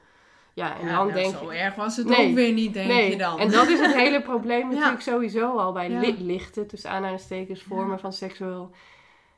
[0.58, 2.28] Ja, en Ja, dan nou, denk zo erg was het Nee.
[2.28, 3.38] ook weer niet, denk nee, je dan.
[3.38, 4.74] en dat is het hele probleem Ja.
[4.74, 6.00] natuurlijk sowieso al bij Ja.
[6.00, 8.70] li- lichte, tussen aanhalingstekens, vormen van seksueel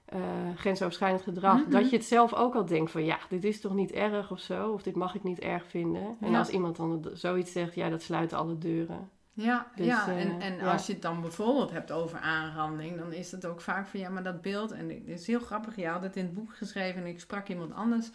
[0.04, 0.18] eh,
[0.56, 1.60] grensoverschrijdend gedrag.
[1.60, 1.70] Mhm.
[1.70, 4.40] Dat je het zelf ook al denkt van, ja, dit is toch niet erg of
[4.40, 4.70] zo?
[4.70, 6.16] Of dit mag ik niet erg vinden?
[6.20, 9.10] En als iemand dan zoiets zegt, ja, dat sluit alle deuren.
[9.32, 10.08] Ja, Dus, ja.
[10.08, 10.72] eh, en, en ja.
[10.72, 14.08] als je het dan bijvoorbeeld hebt over aanranding, dan is het ook vaak van ja,
[14.08, 17.00] maar dat beeld, en het is heel grappig, je had het in het boek geschreven
[17.02, 18.10] en ik sprak iemand anders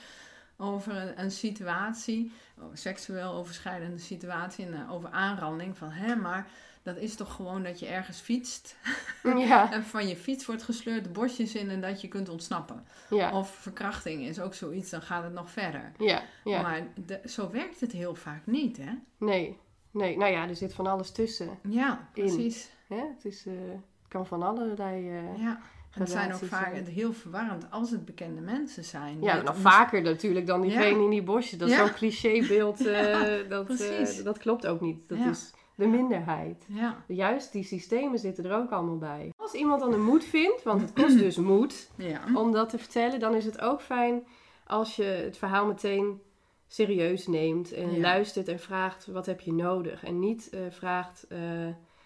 [0.58, 6.48] over een, een situatie, oh, seksueel overschrijdende situatie, en eh, over aanranding, van hè, maar
[6.84, 8.76] dat is toch gewoon dat je ergens fietst
[9.24, 12.86] Ja, en van je fiets wordt gesleurd de bosjes in en dat je kunt ontsnappen.
[13.10, 15.92] ja, Of verkrachting is ook zoiets, dan gaat het nog verder.
[15.98, 16.62] ja, ja.
[16.62, 18.92] Maar de- zo werkt het heel vaak niet, hè?
[19.18, 19.58] Nee,
[19.92, 20.18] nee.
[20.18, 21.50] Nou ja, er zit van alles tussen.
[21.70, 22.24] Ja, In.
[22.24, 22.70] precies.
[22.88, 22.96] Hè?
[23.16, 25.10] Het, is, eh, het kan van allerlei...
[25.10, 25.60] eh, Ja,
[26.00, 29.22] het zijn ook vaak heel verwarrend als het bekende mensen zijn.
[29.22, 31.04] Ja, nog vaker natuurlijk dan diegene Ja.
[31.04, 31.60] in die bosjes.
[31.60, 31.86] Dat is Ja.
[31.86, 32.86] zo'n clichébeeld.
[32.88, 35.10] eh dat, eh, dat klopt ook niet.
[35.10, 36.66] Dat is de minderheid.
[36.68, 39.32] Ja, Juist die systemen zitten er ook allemaal bij.
[39.38, 41.90] Als iemand dan de moed vindt, want het kost dus moed
[42.36, 44.24] om dat te vertellen, dan is het ook fijn
[44.68, 46.22] als je het verhaal meteen
[46.68, 50.04] serieus neemt en luistert en vraagt wat heb je nodig.
[50.04, 51.28] En niet eh, vraagt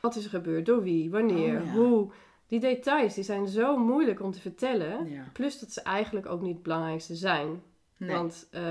[0.02, 2.12] wat is er gebeurd, door wie, wanneer, Oh, hoe.
[2.50, 5.10] Die details die zijn zo moeilijk om te vertellen.
[5.10, 5.24] ja.
[5.34, 7.62] Plus dat ze eigenlijk ook niet het belangrijkste zijn.
[7.98, 8.16] Nee.
[8.16, 8.62] Want eh,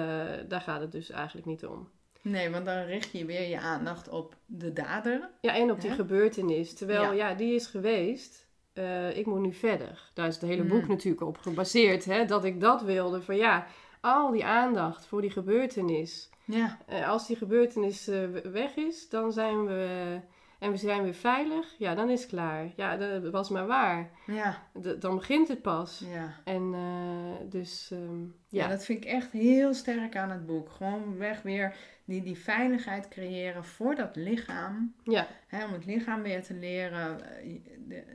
[0.48, 1.88] daar gaat het dus eigenlijk niet om.
[2.22, 5.28] nee, want dan richt je weer je aandacht op de dader.
[5.40, 6.74] Ja, en op die gebeurtenis.
[6.74, 7.28] Terwijl, Ja.
[7.28, 8.46] ja, die is geweest.
[8.72, 10.10] Eh, ik moet nu verder.
[10.14, 10.68] Daar is het hele Mm.
[10.68, 12.04] boek natuurlijk op gebaseerd.
[12.04, 12.24] Hè?
[12.24, 13.22] Dat ik dat wilde.
[13.22, 13.66] Van ja,
[14.00, 16.30] al die aandacht voor die gebeurtenis.
[16.44, 18.06] Ja, Eh, als die gebeurtenis
[18.52, 19.86] weg is, dan zijn we...
[20.58, 21.74] en we zijn weer veilig.
[21.78, 22.72] Ja, dan is het klaar.
[22.76, 24.10] Ja, dat was maar waar.
[24.26, 26.02] ja, D- dan begint het pas.
[26.12, 26.34] ja.
[26.44, 27.90] En eh, dus...
[27.92, 30.70] ehm, Ja, dat vind ik echt heel sterk aan het boek.
[30.70, 34.94] Gewoon weg weer die, die veiligheid creëren voor dat lichaam.
[35.04, 35.26] ja.
[35.46, 37.20] Hè, om het lichaam weer te leren.
[37.40, 37.60] eh,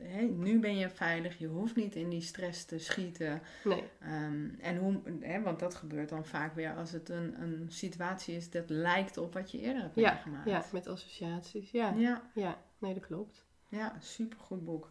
[0.02, 3.42] hè, nu ben je veilig, je hoeft niet in die stress te schieten.
[3.64, 3.82] Nee.
[4.00, 8.36] Ehm, en hoe, hè, want dat gebeurt dan vaak weer als het een, een situatie
[8.36, 10.48] is dat lijkt op wat je eerder hebt Ja, meegemaakt.
[10.48, 11.70] ja, met associaties.
[11.70, 12.58] Ja, ja, ja.
[12.78, 13.44] nee, dat klopt.
[13.68, 14.90] ja, supergoed boek.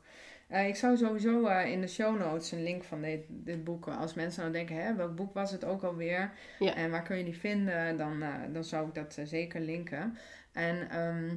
[0.54, 3.88] Eh, ik zou sowieso eh, in de show notes een link van dit, dit boek,
[3.88, 6.32] eh, als mensen nou denken, hè, welk boek was het ook alweer?
[6.60, 6.76] Ja.
[6.76, 7.98] En waar kun je die vinden?
[7.98, 10.18] Dan, dan zou ik dat zeker linken.
[10.52, 11.36] En ehm,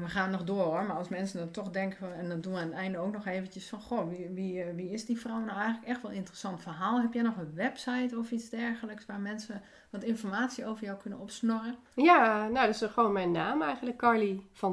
[0.00, 2.58] we gaan nog door hoor, maar als mensen dan toch denken, en dat doen we
[2.58, 5.38] aan het einde ook nog eventjes van, goh, wie, wie, eh, wie is die vrouw
[5.38, 5.86] nou eigenlijk?
[5.86, 7.00] Echt wel een interessant verhaal.
[7.00, 11.18] Heb jij nog een website of iets dergelijks waar mensen wat informatie over jou kunnen
[11.18, 11.76] opsnorren?
[11.94, 13.96] Ja, nou, dat is gewoon mijn naam eigenlijk,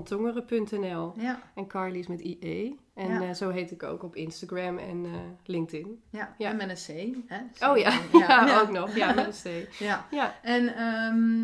[0.06, 1.14] carlyvantongeren.nl.
[1.18, 2.80] Ja, En Carly is met IE.
[2.94, 3.22] En Ja.
[3.22, 5.12] eh, zo heet ik ook op Instagram en eh,
[5.46, 6.02] LinkedIn.
[6.10, 6.50] ja, Ja.
[6.50, 7.16] en met een C.
[7.28, 7.70] Hè?
[7.72, 8.96] Oh ja, ja, ook nog.
[8.96, 9.80] Ja, met een C.
[9.80, 11.42] Ja, Ja, en ehm,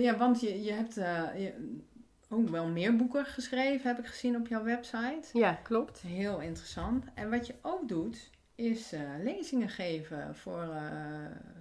[0.00, 1.78] ja, want je, je hebt je,
[2.30, 5.22] ook wel meer boeken geschreven, heb ik gezien op jouw website.
[5.32, 6.00] ja, klopt.
[6.00, 7.04] Heel interessant.
[7.14, 10.82] En wat je ook doet, is eh, lezingen geven voor, eh,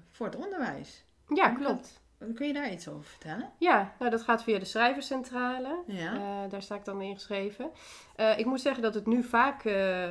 [0.09, 1.03] voor het onderwijs.
[1.33, 2.01] Ja, klopt.
[2.35, 3.49] Kun je daar iets over vertellen?
[3.57, 5.83] Ja, nou, dat gaat via de schrijverscentrale.
[5.85, 6.13] Ja.
[6.13, 7.71] Eh, daar sta ik dan ingeschreven.
[8.37, 9.61] Ik moet zeggen dat het nu vaak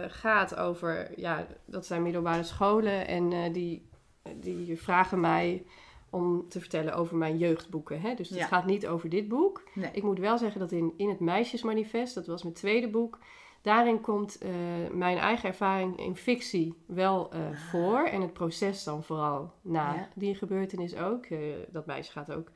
[0.09, 3.89] gaat over, ja, dat zijn middelbare scholen en die,
[4.35, 5.65] die vragen mij
[6.11, 8.01] om te vertellen over mijn jeugdboeken.
[8.01, 8.15] Hè?
[8.15, 8.47] Dus het Ja.
[8.47, 9.63] gaat niet over dit boek.
[9.75, 9.91] Nee.
[9.93, 13.19] Ik moet wel zeggen dat in, in het Meisjesmanifest, dat was mijn tweede boek,
[13.63, 14.51] daarin komt eh,
[14.93, 17.41] mijn eigen ervaring in fictie wel eh,
[17.71, 18.05] voor.
[18.05, 19.95] En het proces dan vooral na Ah.
[19.97, 20.09] Ja.
[20.15, 21.25] die gebeurtenis ook.
[21.27, 21.39] Eh,
[21.71, 22.51] dat meisje gaat ook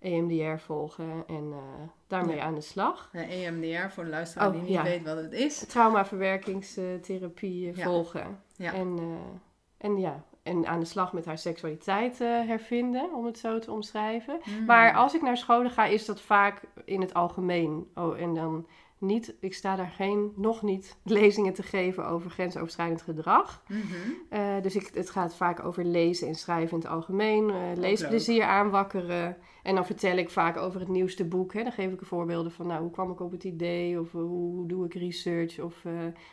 [0.00, 1.52] EMDR volgen en
[2.06, 2.42] daarmee Ja.
[2.42, 3.08] aan de slag.
[3.12, 4.82] De EMDR, voor de luisteraar Oh, die niet ja.
[4.82, 5.58] weet wat het is.
[5.66, 7.84] Traumaverwerkingstherapie Ja.
[7.84, 8.40] volgen.
[8.56, 8.72] Ja.
[8.74, 8.98] En,
[9.78, 13.72] en ja, en aan de slag met haar seksualiteit eh, hervinden, om het zo te
[13.72, 14.40] omschrijven.
[14.44, 14.64] Mm.
[14.64, 17.88] Maar als ik naar scholen ga, is dat vaak in het algemeen.
[17.94, 18.66] Oh, en dan
[18.98, 23.62] niet, ik sta daar geen, nog niet lezingen te geven over grensoverschrijdend gedrag.
[23.68, 23.82] Mhm.
[24.28, 27.50] Eh, dus ik, het gaat vaak over lezen en schrijven in het algemeen.
[27.50, 29.36] eh, leesplezier aanwakkeren.
[29.62, 31.52] En dan vertel ik vaak over het nieuwste boek.
[31.52, 31.62] Hè.
[31.62, 34.00] Dan geef ik voorbeelden van, nou, hoe kwam ik op het idee?
[34.00, 35.60] Of hoe doe ik research?
[35.60, 35.82] Of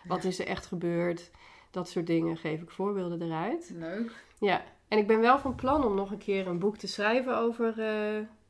[0.07, 1.31] wat is er echt gebeurd?
[1.75, 3.71] Dat soort dingen geef ik voorbeelden eruit.
[3.79, 4.11] Leuk.
[4.39, 7.37] Ja, en ik ben wel van plan om nog een keer een boek te schrijven
[7.37, 7.73] over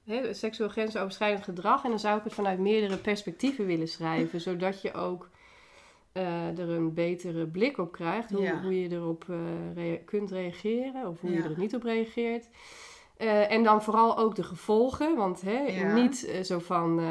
[0.03, 1.83] hè, seksueel grensoverschrijdend gedrag.
[1.83, 4.41] En dan zou ik het vanuit meerdere perspectieven willen schrijven.
[4.49, 5.29] zodat je ook
[6.11, 8.29] eh, er een betere blik op krijgt.
[8.31, 8.61] Hoe, Ja.
[8.61, 9.35] hoe je erop eh,
[9.75, 12.49] rea- kunt reageren of hoe je er niet op reageert.
[13.17, 15.15] Eh, en dan vooral ook de gevolgen.
[15.15, 15.93] Want hè, Ja.
[15.93, 17.05] niet eh, zo van eh,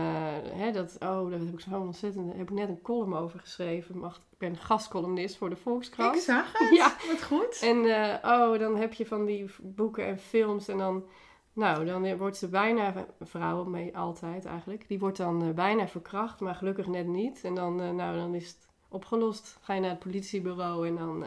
[0.52, 2.26] hè, dat, oh, daar heb ik zo ontzettend.
[2.26, 3.98] Daar heb ik net een column over geschreven.
[3.98, 6.14] Mag, ik ben gastcolumnist voor de Volkskrant.
[6.14, 6.74] Ik zag het.
[6.78, 6.96] Ja.
[7.10, 7.60] Wat goed.
[7.62, 7.76] En
[8.22, 11.04] oh, dan heb je van die boeken en films en dan...
[11.52, 16.54] Nou, dan wordt ze bijna, vrouwen mee altijd eigenlijk, die wordt dan bijna verkracht, maar
[16.54, 17.40] gelukkig net niet.
[17.44, 19.58] En dan, nou, dan is het opgelost.
[19.60, 21.24] Ga je naar het politiebureau en dan,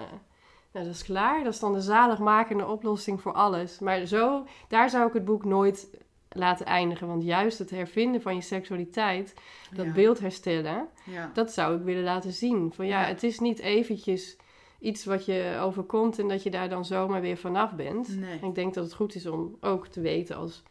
[0.72, 1.44] nou, dat is klaar.
[1.44, 3.80] Dat is dan de zaligmakende oplossing voor alles.
[3.80, 5.90] Maar zo, daar zou ik het boek nooit
[6.30, 7.08] laten eindigen.
[7.08, 9.34] Want juist het hervinden van je seksualiteit,
[9.74, 9.92] dat Ja.
[9.92, 11.32] beeld herstellen, Ja.
[11.34, 12.74] dat zou ik willen laten zien.
[12.74, 13.08] Van ja, Ja.
[13.08, 14.38] het is niet eventjes
[14.80, 18.20] iets wat je overkomt en dat je daar dan zomaar weer vanaf bent.
[18.20, 18.40] Nee.
[18.40, 20.64] En ik denk dat het goed is om ook te weten als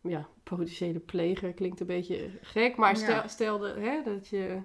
[0.00, 1.52] ja, potentiële pleger.
[1.52, 4.58] Klinkt een beetje gek, maar stel, stel de, hè, dat je...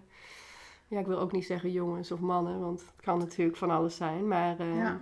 [0.89, 3.95] Ja, ik wil ook niet zeggen jongens of mannen, want het kan natuurlijk van alles
[3.95, 4.27] zijn.
[4.27, 4.99] Maar eh, Ja.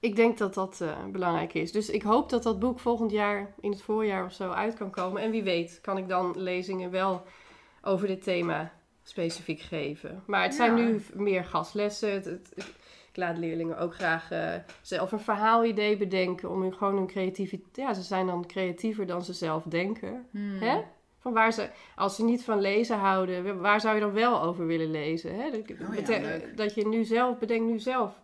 [0.00, 1.72] ik denk dat dat eh, belangrijk is.
[1.72, 4.90] Dus ik hoop dat dat boek volgend jaar, in het voorjaar of zo, uit kan
[4.90, 5.22] komen.
[5.22, 7.22] En wie weet kan ik dan lezingen wel
[7.82, 10.22] over dit thema specifiek geven.
[10.26, 10.84] Maar het zijn Ja.
[10.84, 12.12] nu meer gastlessen.
[12.12, 12.52] Het, het-
[13.10, 16.50] ik laat leerlingen ook graag eh, zelf een verhaalidee bedenken.
[16.50, 17.76] Om hun gewoon hun creativiteit...
[17.76, 20.26] Ja, ze zijn dan creatiever dan ze zelf denken.
[20.30, 20.58] Hmm.
[20.60, 20.80] Hè?
[21.26, 24.66] Van waar ze, als ze niet van lezen houden, waar zou je dan wel over
[24.66, 25.34] willen lezen?
[25.34, 25.50] Hè?
[25.50, 28.20] Dat, Oh ja, dat je nu zelf, bedenkt nu zelf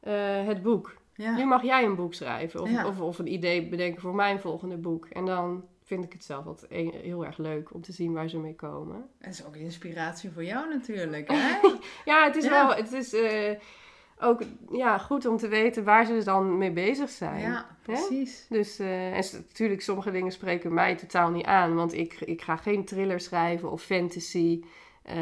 [0.00, 0.94] eh, het boek.
[1.14, 1.36] Ja.
[1.36, 2.86] Nu mag jij een boek schrijven of, Ja.
[2.86, 5.06] of, of een idee bedenken voor mijn volgende boek.
[5.06, 8.28] En dan vind ik het zelf altijd e- heel erg leuk om te zien waar
[8.28, 9.08] ze mee komen.
[9.18, 11.58] Dat is ook inspiratie voor jou natuurlijk, hè?
[12.04, 13.56] Ja, het is wel, het is eh,
[14.20, 17.40] ook ja, goed om te weten waar ze dan mee bezig zijn.
[17.40, 18.46] ja, precies.
[18.48, 21.74] Dus eh, en natuurlijk, sommige dingen spreken mij totaal niet aan.
[21.74, 24.62] Want ik, ik ga geen thriller schrijven of fantasy
[25.02, 25.16] eh,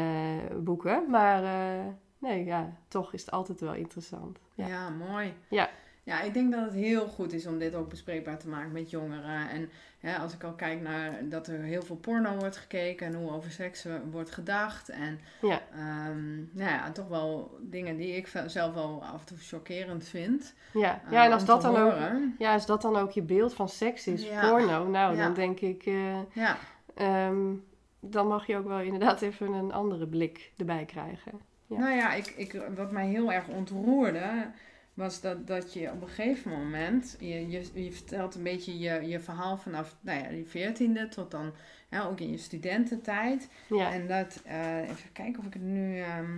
[0.57, 1.09] boeken.
[1.09, 1.85] Maar eh,
[2.17, 4.39] nee, ja, toch is het altijd wel interessant.
[4.53, 4.67] Ja.
[4.67, 4.89] Ja.
[4.89, 5.33] mooi.
[5.49, 5.69] Ja.
[6.09, 8.89] Ja, ik denk dat het heel goed is om dit ook bespreekbaar te maken met
[8.89, 9.49] jongeren.
[9.49, 9.69] En
[9.99, 13.31] ja, als ik al kijk naar dat er heel veel porno wordt gekeken en hoe
[13.31, 14.89] over seks eh, wordt gedacht.
[14.89, 15.61] En Ja.
[15.73, 20.53] ehm, nou ja, toch wel dingen die ik zelf wel af en toe chockerend vind.
[20.73, 21.93] Ja, eh, ja en als dat dan ook...
[22.37, 24.49] Ja, als dat dan ook je beeld van seks is, Ja.
[24.49, 25.23] porno, nou, Ja.
[25.23, 26.57] dan denk ik, eh, Ja,
[26.95, 27.53] ehm,
[27.99, 31.31] dan mag je ook wel inderdaad even een andere blik erbij krijgen.
[31.67, 31.77] Ja.
[31.79, 34.51] Nou ja, ik, ik, wat mij heel erg ontroerde,
[34.99, 39.07] was dat, dat je op een gegeven moment, je, je, je vertelt een beetje je,
[39.07, 41.51] je verhaal vanaf nou ja, je veertiende tot dan
[41.89, 43.47] ja, ook in je studententijd.
[43.69, 46.37] Ja, En dat, eh, even kijken of ik het nu ehm,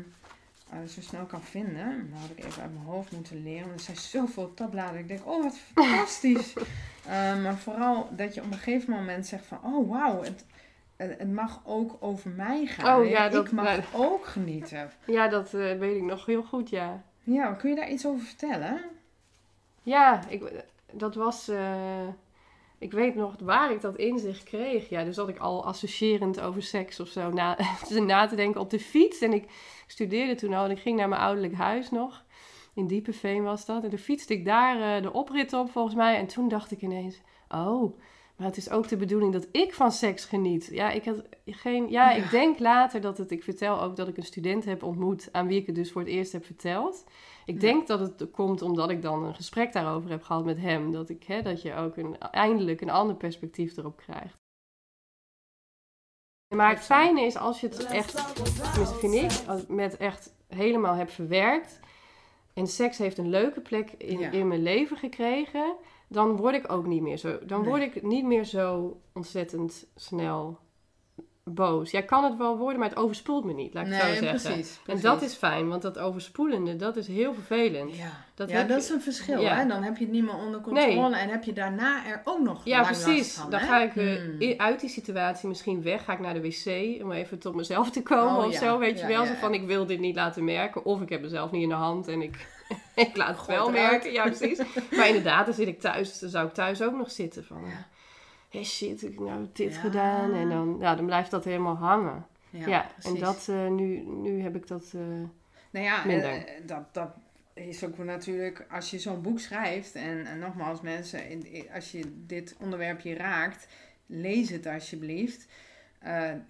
[0.70, 2.10] eh, zo snel kan vinden.
[2.12, 5.00] Dat had ik even uit mijn hoofd moeten leren, want er zijn zoveel tabbladen.
[5.00, 6.54] Ik denk, oh wat fantastisch.
[7.06, 10.46] Eh, maar vooral dat je op een gegeven moment zegt van, oh wauw, het,
[10.98, 13.00] het mag ook over mij gaan.
[13.02, 14.92] Oh, ja, dat- ik mag nou- ook genieten.
[15.06, 17.04] ja dat weet ik nog heel goed, ja.
[17.24, 18.82] Ja, kun je daar iets over vertellen?
[19.84, 21.48] Ja, ik, dat was.
[21.48, 22.08] eh,
[22.82, 24.90] ik weet nog waar ik dat inzicht kreeg.
[24.90, 27.30] Ja, dus dat ik al associërend over seks of zo
[28.00, 29.22] na, te denken op de fiets.
[29.22, 29.46] En ik
[29.88, 32.24] studeerde toen al en ik ging naar mijn ouderlijk huis nog.
[32.74, 33.84] In Diepeveen was dat.
[33.84, 36.18] En toen fietste ik daar eh, de oprit op volgens mij.
[36.18, 37.98] En toen dacht ik ineens: oh,
[38.42, 40.70] maar het is ook de bedoeling dat ik van seks geniet.
[40.72, 41.90] Ja, ik had geen.
[41.90, 43.32] Ja, ik denk later dat het.
[43.32, 45.30] Ik vertel ook dat ik een student heb ontmoet.
[45.32, 47.04] aan wie ik het dus voor het eerst heb verteld.
[47.46, 50.92] Ik denk dat het komt omdat ik dan een gesprek daarover heb gehad met hem.
[50.92, 54.36] Dat, ik, hè, dat je ook een, eindelijk een ander perspectief erop krijgt.
[56.56, 58.34] Maar het fijne is als je het echt,
[58.74, 61.80] tenminste vind ik, met echt helemaal hebt verwerkt.
[62.54, 64.32] En seks heeft een leuke plek in, Ja.
[64.32, 65.76] in mijn leven gekregen.
[66.14, 67.38] Dan word ik ook niet meer zo.
[67.46, 67.70] Dan Nee.
[67.70, 70.58] word ik niet meer zo ontzettend snel
[71.44, 71.92] boos.
[71.92, 74.42] Ja, kan het wel worden, maar het overspoelt me niet, laat ik het zo zeggen.
[74.52, 77.96] precies, En dat is fijn, want dat overspoelende, dat is heel vervelend.
[77.98, 79.42] Ja, Dat ja, dat is een verschil.
[79.42, 79.56] Ja.
[79.56, 79.68] Hè?
[79.68, 82.62] Dan heb je het niet meer onder controle en heb je daarna er ook nog
[82.66, 83.34] Ja, precies.
[83.34, 83.66] van, dan hè?
[83.66, 84.54] ga ik eh, Hmm.
[84.58, 86.04] uit die situatie misschien weg.
[86.04, 88.60] Ga ik naar de wc om even tot mezelf te komen Oh, of ja.
[88.60, 88.78] zo.
[88.80, 90.86] Weet je wel, zo van ik wil dit niet laten merken.
[90.86, 92.48] Of ik heb mezelf niet in de hand en ik,
[92.96, 94.12] ik laat het wel merken.
[94.12, 94.58] Ja, precies.
[94.92, 96.20] maar inderdaad, dan zit ik thuis.
[96.20, 97.66] Dan zou ik thuis ook nog zitten van...
[97.66, 97.86] Ja.
[98.50, 99.80] Hé shit, ik heb nou dit Ja.
[99.80, 100.34] gedaan.
[100.34, 102.26] En dan, ja, dan blijft dat helemaal hangen.
[102.50, 104.84] Ja, Ja, en dat, eh, nu, nu heb ik dat...
[104.96, 105.02] eh,
[105.72, 106.30] Nou ja, minder.
[106.30, 107.10] eh, dat, dat
[107.54, 109.96] is ook natuurlijk als je zo'n boek schrijft.
[109.96, 113.68] En, en nogmaals, mensen, in- in- als je dit onderwerp je raakt,
[114.06, 115.48] lees het alsjeblieft.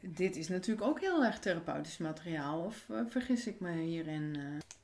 [0.02, 2.60] dit is natuurlijk ook heel erg therapeutisch materiaal.
[2.60, 4.38] Of vergis ik me hierin?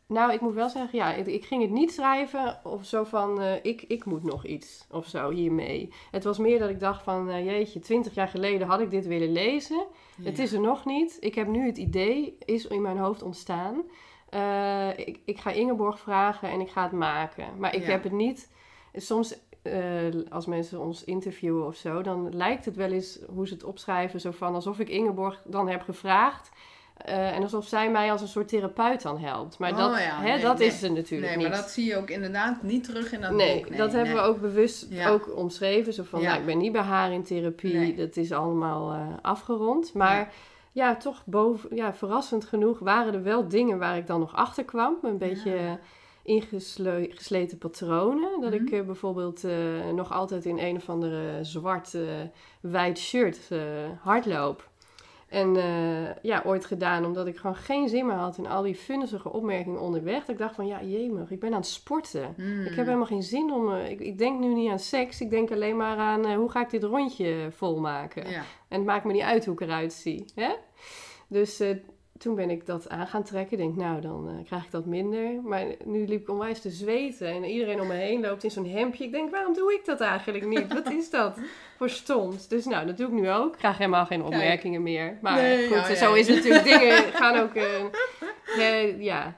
[0.08, 3.42] Nou, ik moet wel zeggen, ja, ik, ik ging het niet schrijven of zo van,
[3.42, 5.94] eh, ik, ik moet nog iets of zo hiermee.
[6.12, 9.06] Het was meer dat ik dacht van, eh, jeetje, twintig jaar geleden had ik dit
[9.08, 9.86] willen lezen.
[10.22, 11.18] Het is er nog niet.
[11.20, 13.84] Ik heb nu het idee, is in mijn hoofd ontstaan.
[14.30, 17.48] Eh, ik, ik ga Ingeborg vragen en ik ga het maken.
[17.58, 17.90] Maar ik Ja.
[17.92, 18.52] heb het niet.
[18.94, 19.40] Soms,
[20.30, 24.20] als mensen ons interviewen of zo, dan lijkt het wel eens hoe ze het opschrijven,
[24.22, 26.52] zo van alsof ik Ingeborg dan heb gevraagd.
[26.98, 29.60] Eh, en alsof zij mij als een soort therapeut dan helpt.
[29.60, 30.68] Maar Oh dat, ja, hè, nee, dat nee.
[30.68, 31.48] is er natuurlijk Nee, niet.
[31.48, 33.78] maar dat zie je ook inderdaad niet terug in dat nee, boek.
[33.78, 35.10] dat hebben we ook bewust Ja.
[35.10, 35.94] ook omschreven.
[35.94, 36.28] Zo van, Ja.
[36.28, 37.74] nou, ik ben niet bij haar in therapie.
[37.74, 37.96] Nee.
[37.96, 39.94] Dat is allemaal eh, afgerond.
[39.94, 40.34] Maar
[40.72, 40.96] ja.
[40.96, 44.98] toch boven, ja, verrassend genoeg waren er wel dingen waar ik dan nog achter kwam.
[45.02, 45.80] Een beetje
[46.24, 48.42] ingesleten patronen.
[48.42, 48.74] Dat ik Mhm.
[48.74, 49.44] eh, bijvoorbeeld
[49.96, 52.02] nog altijd in een of andere zwart eh,
[52.62, 53.50] wijd shirt
[54.02, 54.70] hardloop.
[55.28, 58.76] En eh, ja, ooit gedaan omdat ik gewoon geen zin meer had in al die
[58.76, 60.20] funnige opmerkingen onderweg.
[60.20, 62.34] Dat ik dacht van, ja, jemig, ik ben aan het sporten.
[62.36, 62.62] Hmm.
[62.62, 63.74] Ik heb helemaal geen zin om...
[63.74, 65.22] eh, ik, ik denk nu niet aan seks.
[65.22, 68.30] Ik denk alleen maar aan eh, hoe ga ik dit rondje volmaken.
[68.30, 68.44] Ja.
[68.68, 70.26] En het maakt me niet uit hoe ik eruit zie.
[70.36, 70.50] Hè?
[71.28, 71.64] Dus
[72.18, 73.58] toen ben ik dat aan gaan trekken.
[73.58, 75.42] Ik denk, nou, dan eh, krijg ik dat minder.
[75.44, 77.28] Maar nu liep ik onwijs te zweten.
[77.28, 79.04] En iedereen om me heen loopt in zo'n hemdje.
[79.04, 80.74] Ik denk, waarom doe ik dat eigenlijk niet?
[80.74, 81.40] Wat is dat
[81.78, 82.50] voor stond?
[82.50, 83.54] Dus nou, dat doe ik nu ook.
[83.54, 85.18] Ik krijg helemaal geen opmerkingen meer.
[85.22, 86.64] Maar Nee, goed, ja, ja, zo is het natuurlijk.
[86.64, 87.56] Dingen gaan ook...
[87.56, 87.82] eh,
[88.58, 89.36] eh, ja,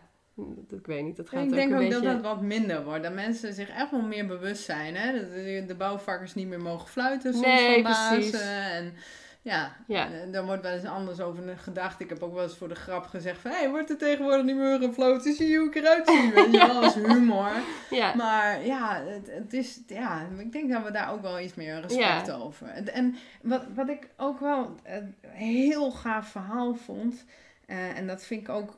[0.70, 1.18] ik weet niet.
[1.18, 2.02] Dat gaat ik ook denk een ook beetje...
[2.02, 3.04] dat het wat minder wordt.
[3.04, 4.96] Dat mensen zich echt wel meer bewust zijn.
[4.96, 5.12] Hè?
[5.12, 8.72] Dat de, bouwvakkers niet meer mogen fluiten soms Nee, van bazen.
[8.72, 8.94] En
[9.42, 10.06] ja, Ja.
[10.12, 12.00] eh, daar wordt wel eens anders over gedacht.
[12.00, 13.52] Ik heb ook wel eens voor de grap gezegd van...
[13.52, 15.34] Hé, hey, wordt er tegenwoordig niet meer gefloten?
[15.34, 16.32] Zie je hoe ik eruit zie?
[16.34, 17.52] Weet je wel, als humor.
[17.90, 18.16] Ja.
[18.16, 21.82] Maar ja, het, het is, ja, ik denk dat we daar ook wel iets meer
[21.82, 22.34] respect Ja.
[22.34, 22.68] over.
[22.68, 27.26] En, en wat, wat ik ook wel een heel gaaf verhaal vond,
[27.66, 28.78] eh, en dat vind ik ook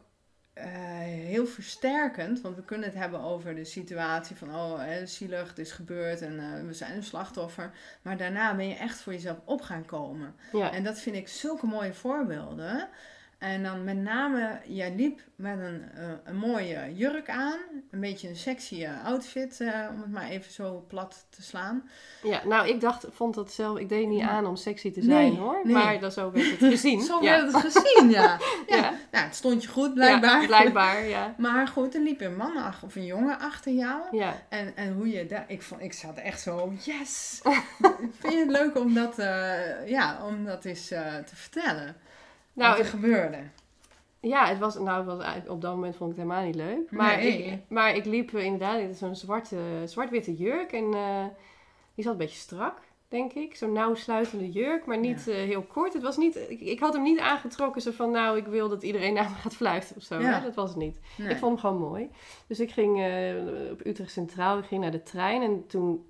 [0.53, 0.67] eh,
[1.03, 5.59] heel versterkend, want we kunnen het hebben over de situatie van, oh, hè, zielig, het
[5.59, 7.71] is gebeurd en eh, we zijn een slachtoffer.
[8.01, 10.35] Maar daarna ben je echt voor jezelf op gaan komen.
[10.51, 10.71] Ja.
[10.71, 12.89] En dat vind ik zulke mooie voorbeelden.
[13.41, 17.57] En dan met name, jij liep met een, eh, een mooie jurk aan.
[17.91, 21.89] Een beetje een sexy eh, outfit, eh, om het maar even zo plat te slaan.
[22.23, 25.07] Ja, nou, ik dacht, vond dat zelf, ik deed niet aan om sexy te Nee,
[25.07, 25.59] zijn hoor.
[25.63, 25.73] nee.
[25.73, 27.01] Maar dat zo werd het gezien.
[27.11, 27.41] Zo ja.
[27.41, 28.21] werd het gezien, ja.
[28.67, 28.75] ja.
[28.75, 28.93] Ja.
[29.11, 30.41] Nou, het stond je goed, blijkbaar.
[30.41, 31.35] Ja, blijkbaar, ja.
[31.37, 34.01] Maar goed, er liep een man ach- of een jongen achter jou.
[34.17, 35.45] Ja, En, en hoe je daar...
[35.47, 37.41] Ik, vond, ik zat echt zo, yes!
[38.19, 39.15] Vind je het leuk om dat,
[39.85, 41.95] ja, om dat eens te vertellen?
[42.53, 43.37] Nou, wat er het- gebeurde.
[44.19, 46.55] ja het was, nou, het was, eigenlijk- op dat moment vond ik het helemaal niet
[46.55, 46.91] leuk.
[46.91, 47.43] Maar, Nee.
[47.43, 50.71] ik, maar ik liep eh, inderdaad in zo'n zwarte, zwart-witte jurk.
[50.71, 51.25] En eh,
[51.95, 53.55] die zat een beetje strak, denk ik.
[53.55, 55.93] Zo'n nauw sluitende jurk, maar niet eh, heel kort.
[55.93, 58.83] Het was niet, ik, ik had hem niet aangetrokken zo van, nou, ik wil dat
[58.83, 60.19] iedereen naar me gaat fluiten of zo.
[60.19, 60.39] Ja.
[60.39, 60.99] Dat was het niet.
[61.17, 61.29] Nee.
[61.29, 62.09] Ik vond hem gewoon mooi.
[62.47, 62.95] Dus ik ging
[63.71, 66.05] op Utrecht Centraal, ik ging naar de trein en toen,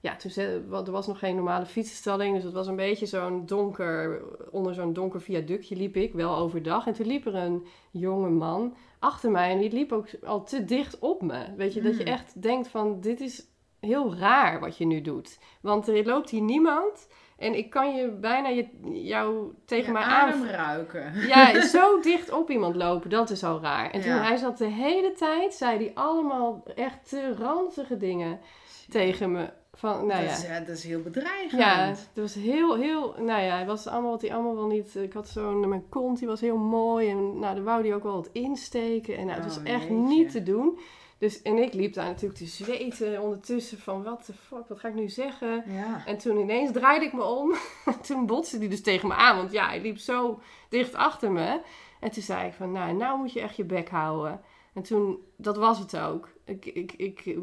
[0.00, 0.30] ja, toen
[0.70, 4.92] er was nog geen normale fietsenstalling, dus het was een beetje zo'n donker, onder zo'n
[4.92, 6.86] donker viaductje liep ik, wel overdag.
[6.86, 10.64] En toen liep er een jonge man achter mij en die liep ook al te
[10.64, 11.54] dicht op me.
[11.56, 12.10] Weet je, dat je Mm.
[12.12, 13.46] echt denkt van, dit is
[13.80, 15.38] heel raar wat je nu doet.
[15.60, 20.02] Want er loopt hier niemand en ik kan je bijna je, jou tegen Je mij
[20.02, 21.12] adem aan ruiken.
[21.26, 23.90] ja, zo dicht op iemand lopen, dat is al raar.
[23.90, 24.22] En toen Ja.
[24.22, 28.40] hij zat de hele tijd, zei hij allemaal echt te ranzige dingen
[28.88, 29.48] tegen me.
[29.76, 30.36] Van, nou dat, ja.
[30.36, 31.60] is, ja, dat is heel bedreigend.
[31.62, 34.94] Ja, het was heel, heel, nou ja, het was allemaal wat hij allemaal wel niet,
[34.94, 38.02] ik had zo'n, mijn kont, die was heel mooi en nou, daar wou hij ook
[38.02, 39.94] wel wat insteken en nou, het Oh, was echt jeetje.
[39.94, 40.78] niet te doen.
[41.18, 44.88] Dus, en ik liep daar natuurlijk te zweten ondertussen van, wat de fuck, wat ga
[44.88, 45.64] ik nu zeggen?
[45.66, 46.06] Ja.
[46.06, 47.54] En toen ineens draaide ik me om.
[48.06, 49.36] toen botste hij dus tegen me aan.
[49.36, 51.60] Want ja, hij liep zo dicht achter me.
[52.00, 54.40] En toen zei ik van, nou, nou moet je echt je bek houden.
[54.74, 56.28] En toen, dat was het ook.
[56.44, 57.36] Ik, ik, ik,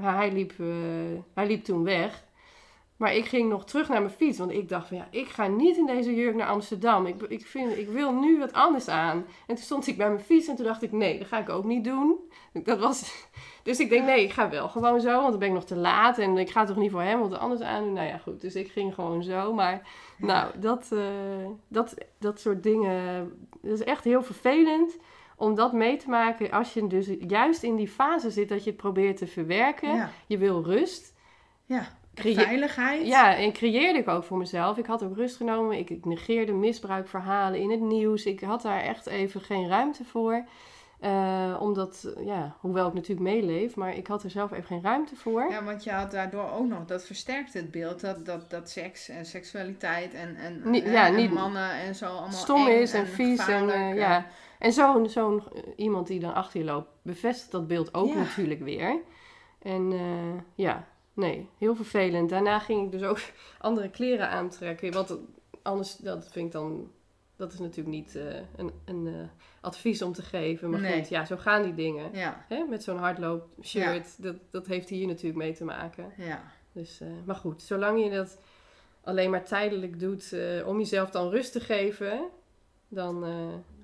[0.00, 0.66] hij, liep, eh,
[1.34, 2.24] hij liep toen weg.
[2.96, 4.38] Maar ik ging nog terug naar mijn fiets.
[4.38, 7.06] Want ik dacht van, ja, ik ga niet in deze jurk naar Amsterdam.
[7.06, 9.16] Ik, ik, vind, ik wil nu wat anders aan.
[9.46, 11.48] En toen stond ik bij mijn fiets en toen dacht ik, nee, dat ga ik
[11.48, 12.16] ook niet doen.
[12.52, 13.02] Dat was...
[13.62, 15.76] Dus ik denk, nee, ik ga wel gewoon zo, want dan ben ik nog te
[15.76, 16.18] laat.
[16.18, 17.92] En ik ga toch niet voor hem wat anders aandoen.
[17.92, 18.40] Nou ja, goed.
[18.40, 19.52] Dus ik ging gewoon zo.
[19.52, 24.96] Maar nou, dat, eh, dat, dat soort dingen, dat is echt heel vervelend
[25.36, 26.50] om dat mee te maken.
[26.50, 29.94] Als je dus juist in die fase zit dat je het probeert te verwerken.
[29.94, 30.10] Ja.
[30.26, 31.14] Je wil rust.
[31.64, 31.86] ja.
[32.18, 33.06] Veiligheid.
[33.06, 34.76] Ja, en creëerde ik ook voor mezelf.
[34.78, 35.78] Ik had ook rust genomen.
[35.78, 38.24] Ik, ik negeerde misbruikverhalen in het nieuws.
[38.24, 40.44] Ik had daar echt even geen ruimte voor.
[41.00, 45.16] Eh, omdat, ja, hoewel ik natuurlijk meeleef, maar ik had er zelf even geen ruimte
[45.16, 45.50] voor.
[45.50, 49.08] Ja, want je had daardoor ook nog, dat versterkt het beeld, dat, dat, dat seks
[49.08, 53.06] en seksualiteit en, en, Niet- ja, en niet- mannen en zo allemaal Stom is en
[53.06, 54.26] vies en eh, ja.
[54.58, 58.14] En zo'n zo'n eh, iemand die dan achter je loopt, bevestigt dat beeld ook Ja.
[58.14, 59.00] natuurlijk weer.
[59.62, 62.30] En eh, ja, nee, heel vervelend.
[62.30, 63.18] Daarna ging ik dus ook
[63.58, 64.92] andere kleren aantrekken.
[64.92, 65.16] Want
[65.62, 66.90] anders, dat vind ik dan,
[67.36, 68.24] dat is natuurlijk niet eh,
[68.56, 69.28] een, een
[69.60, 70.70] advies om te geven.
[70.70, 70.98] Maar Nee.
[70.98, 72.10] goed, ja, zo gaan die dingen.
[72.12, 72.64] Ja, Hè?
[72.68, 76.12] Met zo'n hardloopshirt, dat, dat heeft hier natuurlijk mee te maken.
[76.16, 76.42] ja.
[76.72, 78.38] Dus, maar goed, zolang je dat
[79.02, 80.34] alleen maar tijdelijk doet
[80.66, 82.20] om jezelf dan rust te geven,
[82.96, 83.24] dan...
[83.24, 83.30] eh,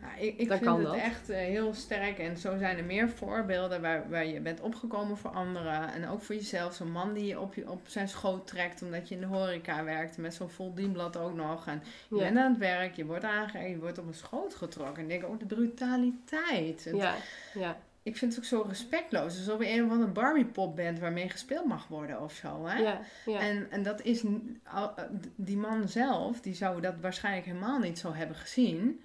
[0.01, 2.19] Ja, ik ik Dan vind kan het echt eh, heel sterk.
[2.19, 5.93] En zo zijn er meer voorbeelden waar, waar je bent opgekomen voor anderen.
[5.93, 6.75] En ook voor jezelf.
[6.75, 9.85] Zo'n man die je op, je op zijn schoot trekt omdat je in de horeca
[9.85, 10.19] werkt.
[10.19, 11.67] Met zo'n vol dienblad ook nog.
[11.67, 12.23] En je ja.
[12.23, 14.97] bent aan het werk, je wordt aangereikt, je wordt op een schoot getrokken.
[14.97, 16.85] En ik denk ook de brutaliteit.
[16.85, 17.15] Het- ja,
[17.55, 19.37] ja, Ik vind het ook zo respectloos.
[19.37, 22.67] Alsof je een of andere Barbie pop bent waarmee gespeeld mag worden of zo.
[22.67, 22.79] Hè?
[22.79, 23.41] ja, ja.
[23.41, 24.23] En, en dat is,
[24.65, 24.89] eh,
[25.37, 29.03] die man zelf, die zou dat waarschijnlijk helemaal niet zo hebben gezien.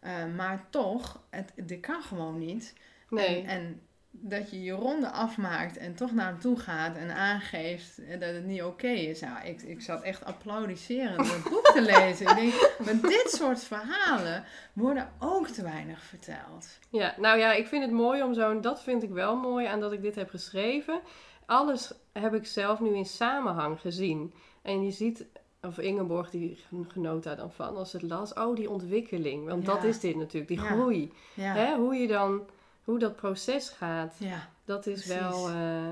[0.00, 2.74] Eh, maar toch, het, dit kan gewoon niet.
[3.08, 3.42] nee.
[3.42, 3.80] En, en
[4.14, 8.44] dat je je ronde afmaakt en toch naar hem toe gaat en aangeeft dat het
[8.44, 9.20] niet oké is.
[9.20, 12.26] Nou, ik, ik zat echt applaudisserend het boek te lezen.
[12.28, 16.78] Ik denk, maar dit soort verhalen worden ook te weinig verteld.
[16.90, 18.60] Ja, nou ja, ik vind het mooi om zo'n...
[18.60, 21.00] Dat vind ik wel mooi aan dat ik dit heb geschreven.
[21.46, 24.34] Alles heb ik zelf nu in samenhang gezien.
[24.62, 25.26] En je ziet...
[25.66, 26.58] Of Ingeborg, die
[26.88, 28.32] genoot daar dan van als het las.
[28.32, 29.48] Oh, die ontwikkeling.
[29.48, 30.66] Want dat is dit natuurlijk, die Ja.
[30.66, 31.12] groei.
[31.34, 31.74] Ja, Hè?
[31.76, 32.40] Hoe je dan...
[32.84, 34.14] Hoe dat proces gaat.
[34.18, 35.20] ja Dat is Precies.
[35.20, 35.48] wel...
[35.48, 35.88] eh,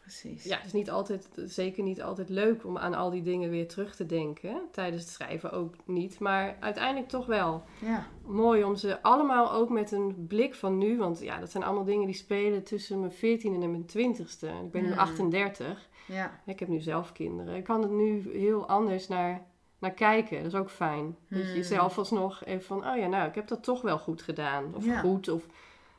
[0.00, 0.44] precies.
[0.44, 3.68] ja, het is niet altijd, zeker niet altijd leuk om aan al die dingen weer
[3.68, 4.60] terug te denken.
[4.72, 6.18] Tijdens het schrijven ook niet.
[6.18, 8.06] Maar uiteindelijk toch wel ja.
[8.26, 10.98] mooi om ze allemaal ook met een blik van nu.
[10.98, 14.46] Want ja, dat zijn allemaal dingen die spelen tussen mijn 14e en mijn 20ste.
[14.64, 14.98] Ik ben nu Hmm.
[14.98, 15.88] 38.
[16.06, 16.40] ja.
[16.46, 17.54] Ik heb nu zelf kinderen.
[17.54, 19.42] Ik kan het nu heel anders naar,
[19.78, 20.36] naar kijken.
[20.42, 21.16] Dat is ook fijn.
[21.28, 21.62] Dat je Hmm.
[21.62, 22.86] zelf alsnog even van...
[22.88, 24.74] Oh ja, nou, ik heb dat toch wel goed gedaan.
[24.74, 25.00] Of Ja.
[25.00, 25.46] goed, of...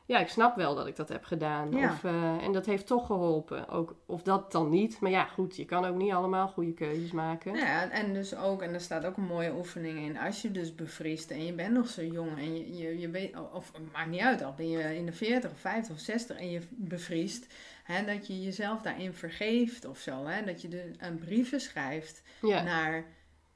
[0.06, 1.70] Ja, ik snap wel dat ik dat heb gedaan.
[1.70, 1.90] Ja.
[1.90, 3.68] Of, eh, en dat heeft toch geholpen.
[3.68, 5.00] Ook, of dat dan niet.
[5.00, 7.52] Maar ja, goed, je kan ook niet allemaal goede keuzes maken.
[7.52, 10.50] Nou ja, en dus ook, en er staat ook een mooie oefening in, als je
[10.50, 14.10] dus bevriest en je bent nog zo jong en je, je, je weet, of maakt
[14.10, 17.46] niet uit, al ben je in de 40 of 50 of 60 en je bevriest,
[17.84, 22.22] hè, dat je jezelf daarin vergeeft of zo, hè, dat je de, een brieven schrijft
[22.40, 23.04] Ja, naar,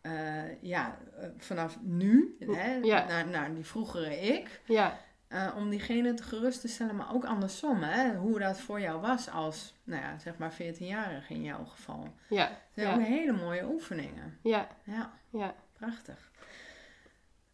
[0.00, 3.06] eh, ja, eh, vanaf nu, hè, Ja.
[3.06, 4.98] naar, naar die vroegere ik, ja,
[5.28, 9.00] eh, om diegene te gerust te stellen, maar ook andersom, hè, hoe dat voor jou
[9.00, 12.14] was als, nou ja, zeg maar 14-jarige in jouw geval.
[12.28, 14.38] ja, Dat zijn ja, ook hele mooie oefeningen.
[14.42, 15.54] ja, Ja, ja.
[15.72, 16.30] prachtig.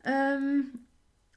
[0.01, 0.57] Ehm,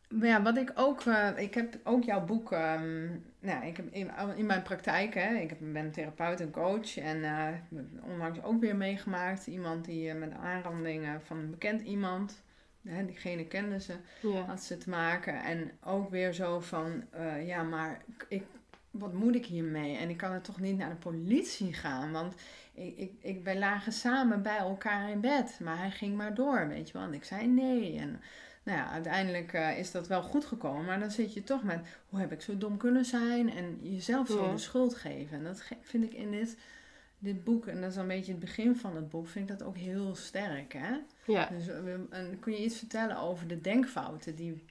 [0.09, 3.07] maar ja, wat ik ook, eh, ik heb ook jouw boek, ehm,
[3.39, 7.23] nou, ik heb in, in mijn praktijk, hè, ik heb- ben therapeut en coach en
[7.23, 7.61] heb
[8.03, 12.43] onlangs ook weer meegemaakt, iemand die met aanrandingen van een bekend iemand,
[12.87, 14.41] hè, diegene kende ze, ja.
[14.41, 18.43] had ze te maken en ook weer zo van, eh, ja, maar ik,
[18.91, 19.97] wat moet ik hiermee?
[19.97, 22.33] En ik kan er toch niet naar de politie gaan, want
[22.73, 26.67] ik, ik, ik, wij lagen samen bij elkaar in bed, maar hij ging maar door,
[26.67, 27.03] weet je wel.
[27.03, 27.97] En ik zei nee.
[27.97, 28.21] En
[28.63, 31.79] nou ja, uiteindelijk eh, is dat wel goed gekomen, maar dan zit je toch met,
[32.09, 33.51] hoe heb ik zo dom kunnen zijn?
[33.53, 34.51] En jezelf zo Ja.
[34.51, 35.37] de schuld geven.
[35.37, 36.57] En dat vind ik in dit,
[37.19, 39.67] dit boek, en dat is een beetje het begin van het boek, vind ik dat
[39.67, 40.97] ook heel sterk, hè?
[41.25, 41.45] ja.
[41.45, 44.65] Dus eh, en kun je iets vertellen over de denkfouten die,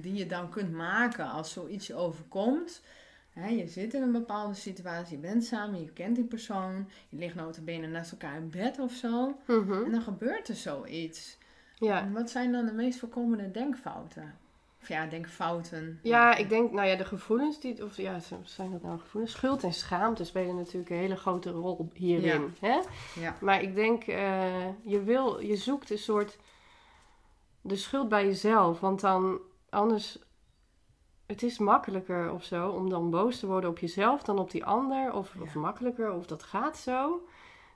[0.00, 2.82] die je dan kunt maken als zoiets je overkomt?
[3.30, 7.16] Hè, je zit in een bepaalde situatie, je bent samen, je kent die persoon, je
[7.16, 9.38] ligt notabene naast elkaar in bed of zo.
[9.46, 9.84] Mhm.
[9.84, 11.38] En dan gebeurt er zoiets.
[11.74, 12.00] ja.
[12.00, 14.34] En wat zijn dan de meest voorkomende denkfouten?
[14.82, 15.98] Of ja, denkfouten.
[16.02, 19.32] Ja, ik denk, nou ja, de gevoelens die, of ja, zijn dat nou gevoelens?
[19.32, 22.54] Schuld en schaamte spelen natuurlijk een hele grote rol hierin.
[22.60, 22.80] Hè?
[23.20, 23.36] Ja.
[23.40, 26.38] Maar ik denk, eh, je wil, je zoekt een soort
[27.60, 30.18] de schuld bij jezelf, want dan anders,
[31.26, 34.64] het is makkelijker of zo om dan boos te worden op jezelf dan op die
[34.64, 37.26] ander, of, of makkelijker, of dat gaat zo.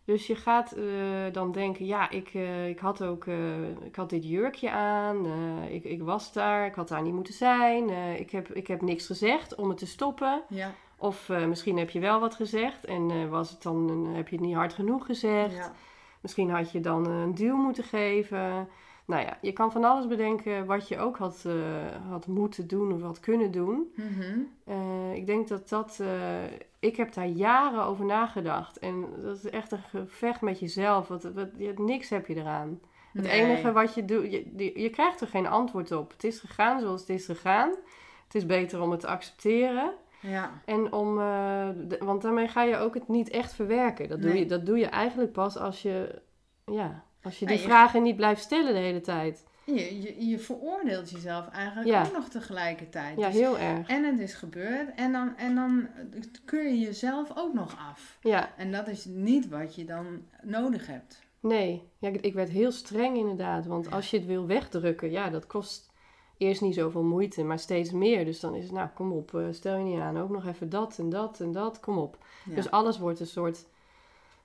[0.06, 0.84] Dus je gaat eh,
[1.32, 5.26] dan denken, ja, ik, eh, ik had ook, eh, ik had dit jurkje aan,
[5.68, 9.06] ik, ik was daar, ik had daar niet moeten zijn, ik, heb, ik heb niks
[9.06, 10.42] gezegd om het te stoppen.
[10.48, 14.44] Ja, Of misschien heb je wel wat gezegd en was het dan, heb je het
[14.44, 15.54] niet hard genoeg gezegd.
[15.54, 15.72] ja,
[16.20, 18.68] Misschien had je dan een duw moeten geven.
[19.06, 21.52] Nou ja, je kan van alles bedenken wat je ook had, eh,
[22.10, 23.92] had moeten doen of had kunnen doen.
[23.94, 24.38] Mhm.
[24.64, 25.98] Eh, ik denk dat dat.
[26.00, 26.44] eh,
[26.78, 28.78] ik heb daar jaren over nagedacht.
[28.78, 31.08] En dat is echt een gevecht met jezelf.
[31.08, 32.80] Want, wat, je, niks heb je eraan.
[33.12, 33.40] Het Nee.
[33.40, 36.10] enige wat je doet, je, je, je krijgt er geen antwoord op.
[36.12, 37.70] Het is gegaan zoals het is gegaan.
[38.24, 39.92] Het is beter om het te accepteren.
[40.20, 40.50] Ja.
[40.64, 44.08] En om, de- want daarmee ga je ook het niet echt verwerken.
[44.08, 44.38] Dat doe, Nee.
[44.38, 46.22] je, dat doe je eigenlijk pas als je,
[46.64, 49.44] ja, als je die je- vragen niet blijft stellen de hele tijd.
[49.64, 52.04] Je, je, je veroordeelt jezelf eigenlijk Ja.
[52.06, 53.18] ook nog tegelijkertijd.
[53.18, 53.88] Ja, Dus- heel erg.
[53.88, 55.88] En het is gebeurd en dan, en dan
[56.44, 58.18] keur je jezelf ook nog af.
[58.20, 61.24] Ja, En dat is niet wat je dan nodig hebt.
[61.40, 61.88] nee.
[61.98, 63.66] Ja, ik, ik werd heel streng inderdaad.
[63.66, 65.92] Want als je het wil wegdrukken, ja, dat kost
[66.38, 68.24] eerst niet zoveel moeite, maar steeds meer.
[68.24, 70.18] Dus dan is het, nou, kom op, eh, stel je niet aan.
[70.18, 72.18] Ook nog even dat en dat en dat, kom op.
[72.44, 72.54] Ja.
[72.54, 73.66] Dus alles wordt een soort,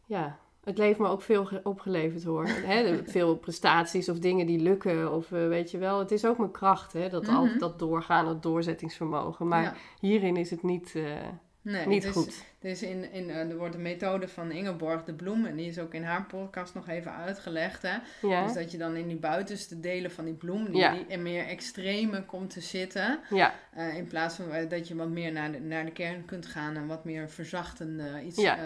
[0.05, 2.45] ja, het heeft me ook veel ge- opgeleverd hoor.
[2.67, 5.99] De- veel prestaties of dingen die lukken of eh, weet je wel.
[5.99, 7.57] Het is ook mijn kracht, hè, dat, al, Mhm.
[7.57, 9.47] dat doorgaan, dat doorzettingsvermogen.
[9.47, 9.73] Maar Ja.
[9.99, 11.03] hierin is het niet, eh,
[11.63, 12.43] Nee, niet dus- goed.
[12.59, 15.79] Dus in, in, eh, er wordt een methode van Ingeborg de Bloem, en die is
[15.79, 17.81] ook in haar podcast nog even uitgelegd.
[17.81, 17.97] Hè?
[18.27, 20.93] Ja, Dus dat je dan in die buitenste delen van die bloem, die, Ja.
[20.93, 23.19] die in meer extreme komt te zitten.
[23.95, 26.87] in plaats van dat je wat meer naar de, naar de kern kunt gaan en
[26.87, 28.57] wat meer verzachtende, iets, Ja.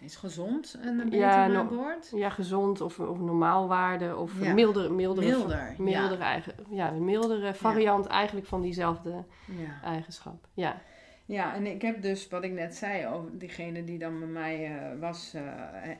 [0.00, 2.12] Iets gezond en een beter Ja, aan no- boord.
[2.14, 4.52] ja, gezond of, of normaalwaarde of Ja.
[4.54, 9.80] mildere, mildere, Milder, mildere, eigen, ja, een mildere variant eigenlijk van diezelfde Ja.
[9.84, 10.46] eigenschap.
[10.54, 10.80] Ja,
[11.28, 14.64] Ja, en ik heb dus wat ik net zei over diegene die dan bij mij
[14.64, 15.42] eh, was eh,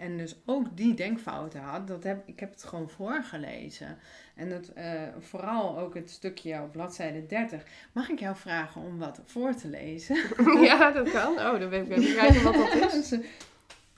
[0.01, 3.99] en dus ook die denkfouten had, dat heb, ik heb het gewoon voorgelezen.
[4.35, 7.63] En het, eh, vooral ook het stukje op bladzijde 30.
[7.93, 10.17] Mag ik jou vragen om wat voor te lezen?
[10.69, 11.33] ja dat kan.
[11.33, 13.15] Oh, dan weet ik even kijken wat dat is.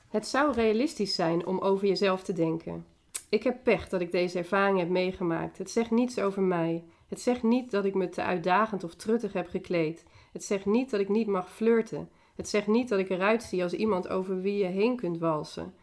[0.09, 2.86] Het zou realistisch zijn om over jezelf te denken.
[3.28, 5.59] Ik heb pech dat ik deze ervaring heb meegemaakt.
[5.59, 6.84] Het zegt niets over mij.
[7.09, 10.04] Het zegt niet dat ik me te uitdagend of truttig heb gekleed.
[10.32, 12.09] Het zegt niet dat ik niet mag flirten.
[12.34, 15.74] Het zegt niet dat ik eruit zie als iemand over wie je heen kunt walsen.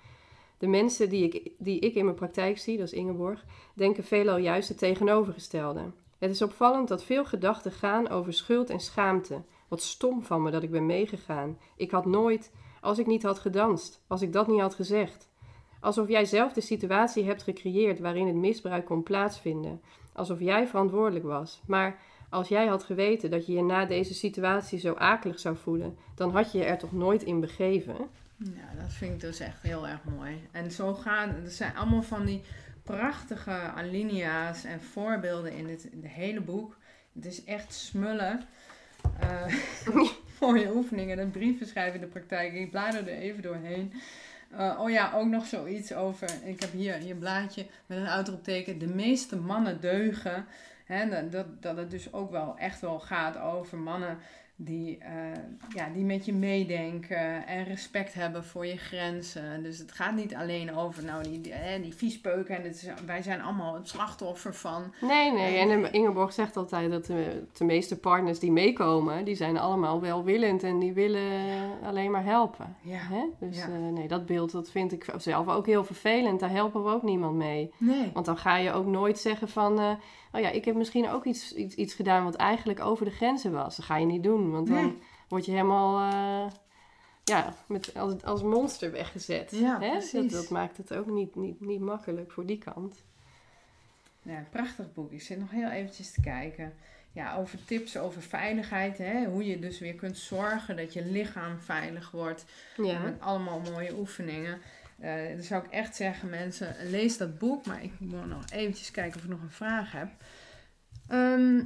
[0.58, 4.38] De mensen die ik, die ik in mijn praktijk zie, dat is Ingeborg, denken veelal
[4.38, 5.92] juist het tegenovergestelde.
[6.18, 9.42] Het is opvallend dat veel gedachten gaan over schuld en schaamte.
[9.68, 11.58] Wat stom van me dat ik ben meegegaan.
[11.76, 12.52] Ik had nooit,
[12.86, 15.30] als ik niet had gedanst, als ik dat niet had gezegd.
[15.80, 19.82] Alsof jij zelf de situatie hebt gecreëerd waarin het misbruik kon plaatsvinden.
[20.14, 21.62] Alsof jij verantwoordelijk was.
[21.68, 25.98] Maar als jij had geweten dat je je na deze situatie zo akelig zou voelen,
[26.16, 27.96] dan had je je er toch nooit in begeven?
[28.38, 30.48] Ja, dat vind ik dus echt heel erg mooi.
[30.52, 32.42] En zo gaan, er zijn allemaal van die
[32.84, 36.78] prachtige alinea's en voorbeelden in het, in het hele boek.
[37.14, 38.42] Het is echt smullen.
[39.20, 39.54] Eh,
[40.40, 42.54] mooie oefeningen, en brieven schrijven in de praktijk.
[42.54, 43.94] Ik blader er even doorheen.
[44.52, 46.30] Eh, oh ja, ook nog zoiets over.
[46.44, 48.80] Ik heb hier je blaadje met een uitroepteken.
[48.80, 50.46] De meeste mannen deugen.
[51.10, 54.18] Dat, dat, dat het dus ook wel echt wel gaat over mannen
[54.58, 55.12] die, eh,
[55.74, 59.64] ja, die met je meedenken en respect hebben voor je grenzen.
[59.64, 62.56] Dus het gaat niet alleen over nou, die, die, die viespeuken.
[62.58, 64.94] En het is, wij zijn allemaal het slachtoffer van.
[65.02, 65.58] Nee, nee.
[65.58, 70.64] En Ingeborg zegt altijd dat de, de meeste partners die meekomen, die zijn allemaal welwillend
[70.64, 71.32] en die willen
[71.84, 72.76] alleen maar helpen.
[72.82, 72.98] Ja.
[72.98, 73.24] Hè?
[73.40, 73.64] Dus Ja.
[73.66, 76.40] eh, nee, dat beeld dat vind ik zelf ook heel vervelend.
[76.40, 77.74] Daar helpen we ook niemand mee.
[77.78, 78.12] Nee.
[78.14, 79.90] Want dan ga je ook nooit zeggen van, eh,
[80.36, 83.52] oh ja, ik heb misschien ook iets, iets, iets gedaan wat eigenlijk over de grenzen
[83.52, 83.76] was.
[83.76, 84.98] Dat ga je niet doen, want dan Nee.
[85.28, 86.52] word je helemaal, eh,
[87.24, 89.52] ja, met, als, als monster weggezet.
[89.52, 90.28] Ja, hè?
[90.28, 93.04] Dat maakt het ook niet, niet, niet makkelijk voor die kant.
[94.22, 95.12] Ja, prachtig boek.
[95.12, 96.74] Ik zit nog heel eventjes te kijken.
[97.12, 98.98] Ja, over tips over veiligheid.
[98.98, 99.26] Hè?
[99.26, 102.46] Hoe je dus weer kunt zorgen dat je lichaam veilig wordt.
[102.78, 103.00] Ja.
[103.00, 104.62] Met allemaal mooie oefeningen.
[105.00, 107.66] Eh dan zou ik echt zeggen, mensen, lees dat boek.
[107.66, 110.10] Maar ik moet nog eventjes kijken of ik nog een vraag heb.
[111.08, 111.64] Ehm,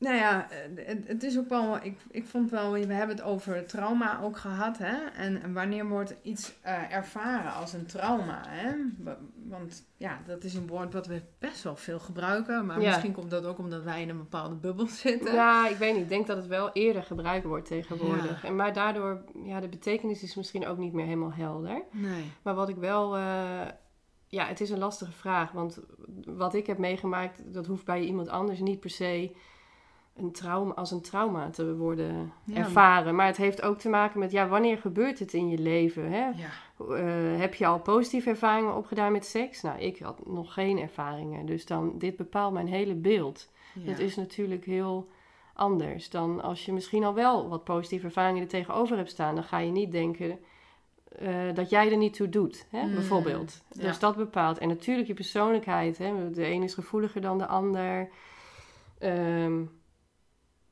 [0.00, 3.66] nou ja, eh, het, is ook wel, ik, ik vond wel, we hebben het over
[3.66, 4.96] trauma ook gehad, hè?
[5.16, 8.74] En, en wanneer wordt iets eh, ervaren als een trauma, hè?
[9.50, 12.88] Wa- Want ja, dat is een woord wat we best wel veel gebruiken, maar Ja.
[12.88, 15.34] misschien komt dat ook omdat wij in een bepaalde bubbel zitten.
[15.34, 16.02] Ja, ik weet niet.
[16.02, 18.44] Ik denk dat het wel eerder gebruikt wordt tegenwoordig.
[18.44, 21.82] En maar daardoor, ja, de betekenis is misschien ook niet meer helemaal helder.
[21.92, 22.24] Nee.
[22.42, 23.60] Maar wat ik wel, eh,
[24.26, 25.52] ja, het is een lastige vraag.
[25.52, 25.80] Want
[26.24, 29.34] wat ik heb meegemaakt, dat hoeft bij iemand anders niet per se
[30.20, 32.56] een trauma, als een trauma te worden Ja.
[32.56, 33.14] ervaren.
[33.14, 36.10] Maar het heeft ook te maken met, ja, wanneer gebeurt het in je leven?
[36.12, 36.24] Hè?
[36.26, 36.34] Ja.
[36.78, 39.60] Eh, heb je al positieve ervaringen opgedaan met seks?
[39.62, 41.46] Nou, ik had nog geen ervaringen.
[41.46, 43.48] Dus dan, dit bepaalt mijn hele beeld.
[43.74, 43.86] ja.
[43.90, 45.08] Dat is natuurlijk heel
[45.54, 49.34] anders dan als je misschien al wel wat positieve ervaringen er tegenover hebt staan.
[49.34, 50.38] Dan ga je niet denken
[51.18, 53.62] eh, dat jij er niet toe doet, hè, Mm, bijvoorbeeld.
[53.76, 54.58] Dus dat bepaalt.
[54.58, 55.98] En natuurlijk je persoonlijkheid.
[55.98, 56.30] Hè.
[56.30, 58.08] De een is gevoeliger dan de ander.
[58.98, 59.62] Ehm,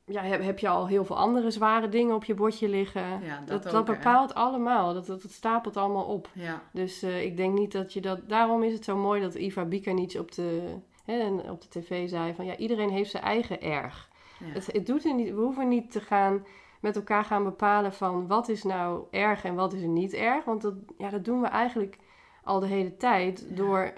[0.08, 3.02] ja, heb, heb je al heel veel andere zware dingen op je bordje liggen?
[3.02, 3.92] Ja, dat dat dat, ook, hè.
[3.92, 4.94] bepaalt allemaal.
[4.94, 6.28] Dat, dat, dat stapelt allemaal op.
[6.32, 6.62] Ja.
[6.72, 8.28] Dus eh, ik denk niet dat je dat...
[8.28, 12.08] Daarom is het zo mooi dat Iva Bikanic op de, hè, en op de tv
[12.08, 12.44] zei van...
[12.44, 14.08] Ja, iedereen heeft zijn eigen erg.
[14.38, 14.46] Ja.
[14.46, 16.46] Het, het doet er niet, we hoeven niet te gaan
[16.80, 20.44] met elkaar gaan bepalen van wat is nou erg en wat is er niet erg.
[20.44, 21.98] Want dat, ja, dat doen we eigenlijk
[22.44, 23.92] al de hele tijd door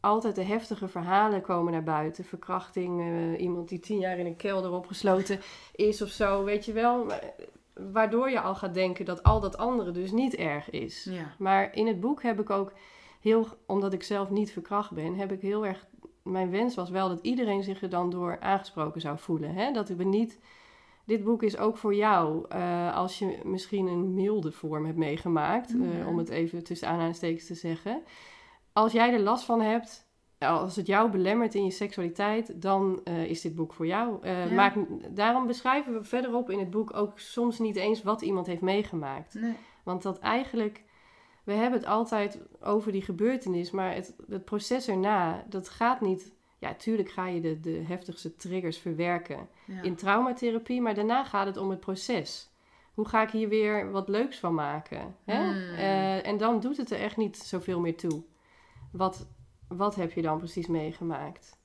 [0.00, 2.24] altijd de heftige verhalen komen naar buiten.
[2.24, 5.40] Verkrachting, eh, iemand die tien jaar in een kelder opgesloten
[5.74, 7.12] is of zo, weet je wel.
[7.12, 7.28] Eh,
[7.92, 11.04] Waardoor je al gaat denken dat al dat andere dus niet erg is.
[11.10, 11.34] Ja.
[11.38, 12.72] Maar in het boek heb ik ook
[13.20, 15.86] heel, omdat ik zelf niet verkracht ben, heb ik heel erg.
[16.22, 19.54] Mijn wens was wel dat iedereen zich er dan door aangesproken zou voelen.
[19.54, 19.72] Hè?
[19.72, 20.38] Dat we niet.
[21.04, 25.74] Dit boek is ook voor jou eh, als je misschien een milde vorm hebt meegemaakt,
[26.06, 28.02] om het even tussen aanhalingstekens te zeggen.
[28.78, 30.06] Als jij er last van hebt,
[30.38, 34.28] als het jou belemmert in je seksualiteit, dan eh, is dit boek voor jou.
[34.28, 34.50] Ja.
[34.50, 34.74] maak,
[35.10, 39.34] daarom beschrijven we verderop in het boek ook soms niet eens wat iemand heeft meegemaakt.
[39.34, 39.54] Nee.
[39.82, 40.82] Want dat eigenlijk,
[41.44, 46.36] we hebben het altijd over die gebeurtenis, maar het, het proces erna, dat gaat niet.
[46.58, 49.82] Ja, tuurlijk ga je de, de heftigste triggers verwerken Ja.
[49.82, 52.50] in traumatherapie, maar daarna gaat het om het proces.
[52.94, 55.16] Hoe ga ik hier weer wat leuks van maken?
[55.24, 55.42] Hè?
[55.44, 55.74] Hmm.
[55.74, 58.22] Eh, en dan doet het er echt niet zoveel meer toe.
[58.92, 59.26] Wat,
[59.68, 61.58] wat heb je dan precies meegemaakt?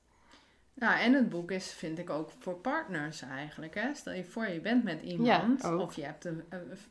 [0.76, 3.74] Nou, en het boek is, vind ik ook voor partners eigenlijk.
[3.74, 3.94] Hè?
[3.94, 6.42] Stel je voor, je bent met iemand, Ja, of je hebt een,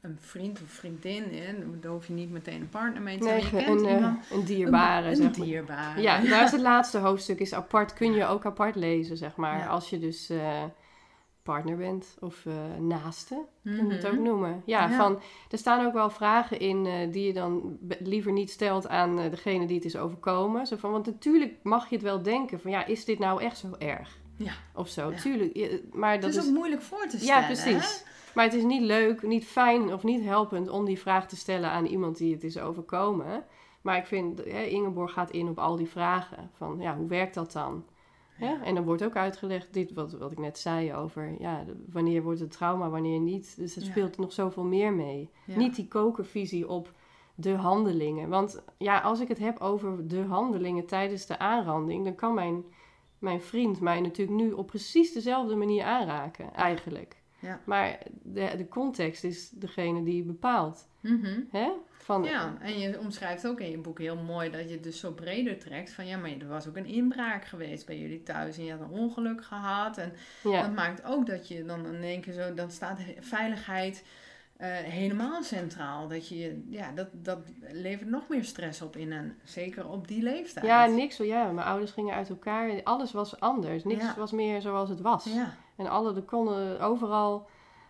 [0.02, 3.68] een, vriend of vriendin, en daar hoef je niet meteen een partner mee te hebben.
[3.68, 5.46] Een, eh, een dierbare, een, zeg maar.
[5.46, 6.02] dierbare.
[6.02, 7.94] Ja, daar is het laatste hoofdstuk is apart.
[7.94, 9.58] Kun je ook apart lezen, zeg maar.
[9.58, 9.68] Ja.
[9.68, 10.64] Als je dus eh,
[11.44, 14.14] partner bent of eh, naaste, kun je het Mhm.
[14.14, 14.62] ook noemen.
[14.66, 14.98] Ja, Ja.
[14.98, 15.20] Van,
[15.50, 19.30] er staan ook wel vragen in eh, die je dan liever niet stelt aan eh,
[19.30, 20.68] degene die het is overkomen.
[20.68, 23.58] Zo van, want natuurlijk mag je het wel denken van, ja, is dit nou echt
[23.58, 24.18] zo erg?
[24.38, 24.54] Ja.
[24.76, 25.18] Of zo, Ja.
[25.18, 25.82] tuurlijk.
[25.94, 27.42] maar dat Het is is, ook moeilijk voor te stellen.
[27.42, 28.04] ja, precies.
[28.04, 28.12] hè?
[28.36, 31.70] Maar het is niet leuk, niet fijn of niet helpend om die vraag te stellen
[31.70, 33.44] aan iemand die het is overkomen.
[33.82, 36.50] Maar ik vind, Ingeborg gaat in op al die vragen.
[36.58, 37.86] Van, ja, hoe werkt dat dan?
[38.34, 38.50] Hè?
[38.50, 38.64] Ja.
[38.64, 42.24] En dan wordt ook uitgelegd, dit wat, wat ik net zei over, ja, de- wanneer
[42.24, 43.56] wordt het trauma, wanneer niet.
[43.58, 43.90] Dus er Ja.
[43.90, 45.30] speelt nog zoveel meer mee.
[45.46, 46.92] Niet die kokervisie op
[47.36, 48.30] de handelingen.
[48.30, 52.64] Want ja, als ik het heb over de handelingen tijdens de aanranding, dan kan mijn,
[53.20, 57.22] mijn vriend mij natuurlijk nu op precies dezelfde manier aanraken, eigenlijk.
[57.44, 57.60] Ja.
[57.66, 60.88] Maar de, de context is degene die bepaalt.
[61.00, 61.40] Mhm.
[61.52, 61.70] Hè?
[61.92, 65.00] Van, Ja, en je omschrijft ook in je boek heel mooi dat je het dus
[65.00, 65.92] zo breder trekt.
[65.94, 68.82] Van ja, maar er was ook een inbraak geweest bij jullie thuis en je had
[68.82, 69.98] een ongeluk gehad.
[69.98, 70.14] En
[70.44, 70.62] ja.
[70.62, 74.06] dat maakt ook dat je dan in één keer zo, dan staat veiligheid
[74.58, 76.08] eh, helemaal centraal.
[76.08, 77.40] Dat je, ja, dat, dat
[77.72, 80.66] levert nog meer stress op in en zeker op die leeftijd.
[80.66, 81.18] ja, niks.
[81.18, 82.84] Ja, mijn ouders gingen uit elkaar.
[82.84, 83.84] Alles was anders.
[83.84, 84.14] Niks Ja.
[84.18, 85.24] was meer zoals het was.
[85.24, 87.48] Ja, En alle, de konden, overal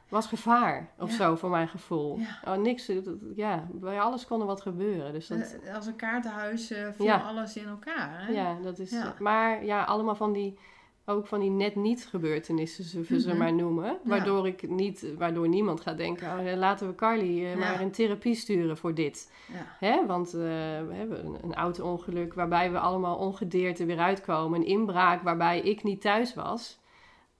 [0.09, 1.15] was gevaar of Ja.
[1.15, 2.17] zo, voor mijn gevoel.
[2.19, 2.53] Ja.
[2.53, 2.91] Oh, niks,
[3.35, 5.13] ja, bij alles kon er wat gebeuren.
[5.13, 7.17] Dus dat, Eh, als een kaartenhuis eh viel Ja.
[7.17, 8.25] alles in elkaar.
[8.25, 8.31] Hè?
[8.33, 8.93] ja, dat is...
[9.19, 10.57] Maar ja, allemaal van die...
[11.05, 13.37] Ook van die net niet gebeurtenissen, zullen we ze Mhm.
[13.37, 13.97] maar noemen.
[14.03, 16.27] Waardoor, ik niet, waardoor niemand gaat denken...
[16.39, 19.31] Oh, eh, laten we Carly maar een therapie sturen voor dit.
[19.79, 20.05] Hè?
[20.05, 24.59] Want we hebben een, een auto-ongeluk waarbij we allemaal ongedeerd er weer uitkomen.
[24.59, 26.79] Een inbraak waarbij ik niet thuis was.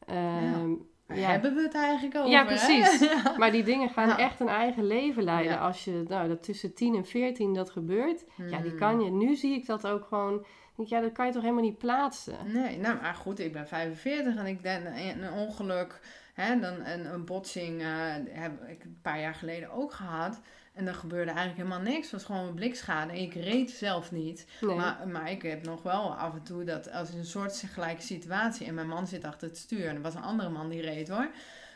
[0.08, 0.72] Ehm,
[1.08, 1.30] ja.
[1.30, 2.30] hebben we het eigenlijk over?
[2.30, 3.00] Ja, precies.
[3.24, 3.34] Ja.
[3.38, 4.18] Maar die dingen gaan Ja.
[4.18, 5.60] echt een eigen leven leiden.
[5.60, 8.24] Als je, nou, dat tussen 10 en 14 dat gebeurt.
[8.38, 8.80] Ja, die Hmm.
[8.80, 9.12] kan je.
[9.12, 10.46] Nu zie ik dat ook gewoon.
[10.86, 12.38] ja, dat kan je toch helemaal niet plaatsen.
[12.46, 16.00] Nee, nou maar goed, ik ben 45 en ik denk een, ongeluk,
[16.34, 17.88] hè, dan een, een botsing eh,
[18.30, 20.42] heb ik een paar jaar geleden ook gehad.
[20.74, 22.02] En er gebeurde eigenlijk helemaal niks.
[22.02, 23.22] Het was gewoon een blikschade.
[23.22, 24.46] Ik reed zelf niet.
[24.62, 24.76] Nee.
[24.76, 28.68] Maar, maar ik heb nog wel af en toe dat als een soort gelijke situatie.
[28.68, 29.88] En mijn man zit achter het stuur.
[29.88, 31.28] En er was een andere man die reed hoor.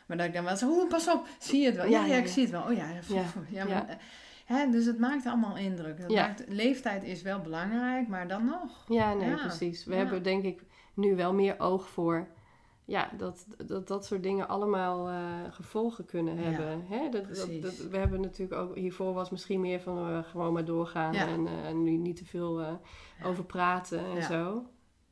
[0.06, 1.86] Maar dat ik dan wel zo, oeh, pas op, zie je het wel?
[1.86, 2.64] Ja, Ja, ja, ja, ik zie het wel.
[2.64, 3.96] Oh ja, ja, Ja, maar, eh,
[4.46, 6.08] Hè, dus het maakt allemaal indruk.
[6.08, 8.86] Maakt, leeftijd is wel belangrijk, maar dan nog.
[8.88, 9.86] ja, nee, precies.
[9.86, 10.62] We hebben denk ik
[10.94, 12.28] nu wel meer oog voor.
[12.90, 15.16] Ja, dat dat, dat soort dingen allemaal eh,
[15.50, 16.86] gevolgen kunnen Ja, hebben.
[16.90, 17.00] Hè?
[17.00, 17.62] Dat, dat, precies.
[17.62, 21.28] dat- we hebben natuurlijk ook, hiervoor was misschien meer van eh, gewoon maar doorgaan Ja.
[21.28, 22.74] en eh, nu niet te veel eh,
[23.24, 24.64] over praten en zo.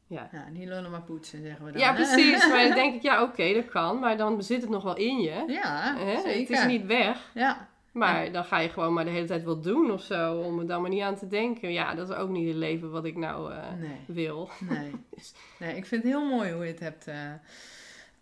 [0.07, 0.29] Ja.
[0.31, 1.81] Ja, niet lullen maar poetsen, zeggen we dan.
[1.81, 2.47] Ja, precies.
[2.47, 3.99] Maar dan denk ik, ja, oké, dat kan.
[3.99, 5.43] Maar dan zit het nog wel in je.
[5.47, 6.21] Ja, Hè?
[6.21, 6.39] zeker.
[6.39, 7.31] Het is niet weg.
[7.33, 10.37] Ja, Maar dan ga je gewoon maar de hele tijd wat doen of zo.
[10.39, 11.71] Om er dan maar niet aan te denken.
[11.73, 14.49] Ja, dat is ook niet het leven wat ik nou eh, nee, wil.
[14.69, 14.91] nee.
[15.59, 15.75] nee.
[15.77, 17.31] Ik vind het heel mooi hoe je het hebt, eh,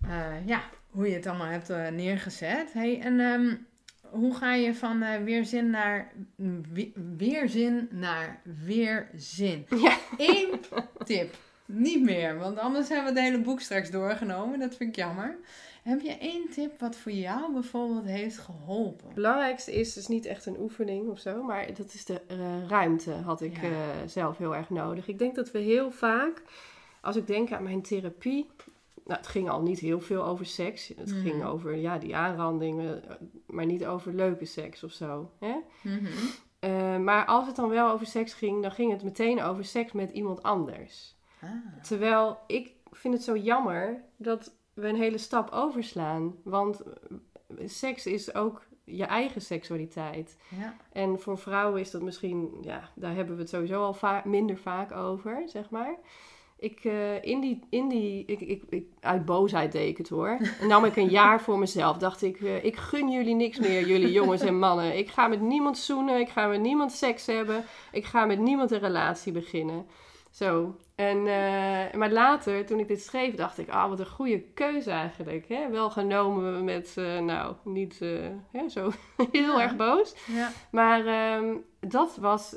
[0.07, 2.73] eh, ja, hoe je het allemaal hebt neergezet.
[2.73, 3.55] Hey, en ehm,
[4.01, 6.11] hoe ga je van eh, weerzin naar
[6.73, 9.65] we- weerzin naar weerzin?
[9.83, 9.97] Ja.
[10.17, 10.59] Eén
[11.05, 14.59] tip, niet meer, want anders hebben we het hele boek straks doorgenomen.
[14.59, 15.37] Dat vind ik jammer.
[15.83, 19.05] Heb je één tip wat voor jou bijvoorbeeld heeft geholpen?
[19.05, 21.43] Het belangrijkste is dus niet echt een oefening of zo.
[21.43, 23.61] Maar dat is de eh, ruimte had ik Ja.
[23.69, 25.07] eh, zelf heel erg nodig.
[25.07, 26.41] Ik denk dat we heel vaak,
[27.01, 28.49] als ik denk aan mijn therapie...
[29.05, 30.87] nou, het ging al niet heel veel over seks.
[30.87, 31.21] Het Mhm.
[31.21, 33.03] ging over ja, die aanrandingen,
[33.47, 35.31] maar niet over leuke seks of zo.
[35.39, 35.55] Hè?
[35.83, 36.05] Mhm.
[36.59, 39.91] Eh, maar als het dan wel over seks ging, dan ging het meteen over seks
[39.91, 41.15] met iemand anders.
[41.41, 41.49] Ah.
[41.81, 46.35] Terwijl ik vind het zo jammer dat we een hele stap overslaan.
[46.43, 50.37] Want eh, seks is ook je eigen seksualiteit.
[50.59, 50.75] Ja.
[50.91, 54.57] En voor vrouwen is dat misschien, ja, daar hebben we het sowieso al va- minder
[54.57, 55.95] vaak over, zeg maar.
[56.57, 60.37] Ik, eh, in die, in die ik, ik, ik, uit boosheid deed ik het hoor.
[60.59, 61.97] En nam ik een jaar voor mezelf.
[61.97, 64.97] Dacht ik, eh, ik gun jullie niks meer, jullie jongens en mannen.
[64.97, 67.63] Ik ga met niemand zoenen, ik ga met niemand seks hebben.
[67.91, 69.85] Ik ga met niemand een relatie beginnen.
[70.31, 70.75] Zo.
[70.95, 74.91] En, eh, maar later, toen ik dit schreef, dacht ik, ah, wat een goede keuze
[74.91, 75.47] eigenlijk.
[75.47, 75.69] Hè?
[75.69, 78.91] Wel genomen met, eh, nou, niet eh, hè, zo
[79.31, 79.61] heel Ja.
[79.61, 80.15] erg boos.
[80.27, 80.49] Ja.
[80.71, 82.55] Maar ehm, dat was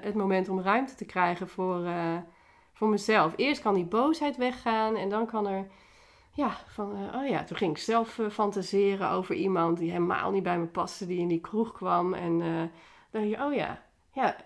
[0.00, 1.88] het moment om ruimte te krijgen voor,
[2.72, 3.32] voor mezelf.
[3.36, 5.66] Eerst kan die boosheid weggaan en dan kan er...
[6.32, 10.58] Ja, van, oh ja, toen ging ik zelf fantaseren over iemand die helemaal niet bij
[10.58, 12.14] me paste, die in die kroeg kwam.
[12.14, 12.70] En dan
[13.10, 14.36] dacht je, oh ja, ja,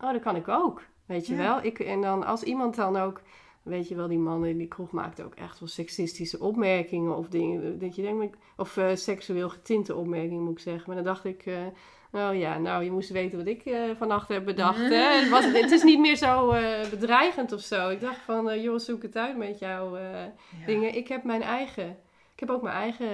[0.00, 0.82] oh, dat kan ik ook.
[1.06, 1.42] Weet je Ja.
[1.42, 1.62] wel?
[1.62, 3.20] Ik, en dan als iemand dan ook,
[3.62, 7.28] weet je wel, die man in die kroeg maakte ook echt wel seksistische opmerkingen of
[7.28, 7.78] dingen.
[7.78, 10.82] Dat je denkt, of eh, seksueel getinte opmerkingen moet ik zeggen.
[10.86, 11.56] Maar dan dacht ik, eh,
[12.12, 14.78] oh ja, nou, je moest weten wat ik eh, vannacht heb bedacht.
[14.78, 14.94] Hè?
[15.20, 17.88] Het, was, het is niet meer zo eh, bedreigend of zo.
[17.88, 20.66] Ik dacht van, eh, joh, zoek het uit met jouw eh, Ja.
[20.66, 20.94] dingen.
[20.96, 21.88] Ik heb mijn eigen,
[22.34, 23.08] ik heb ook mijn eigen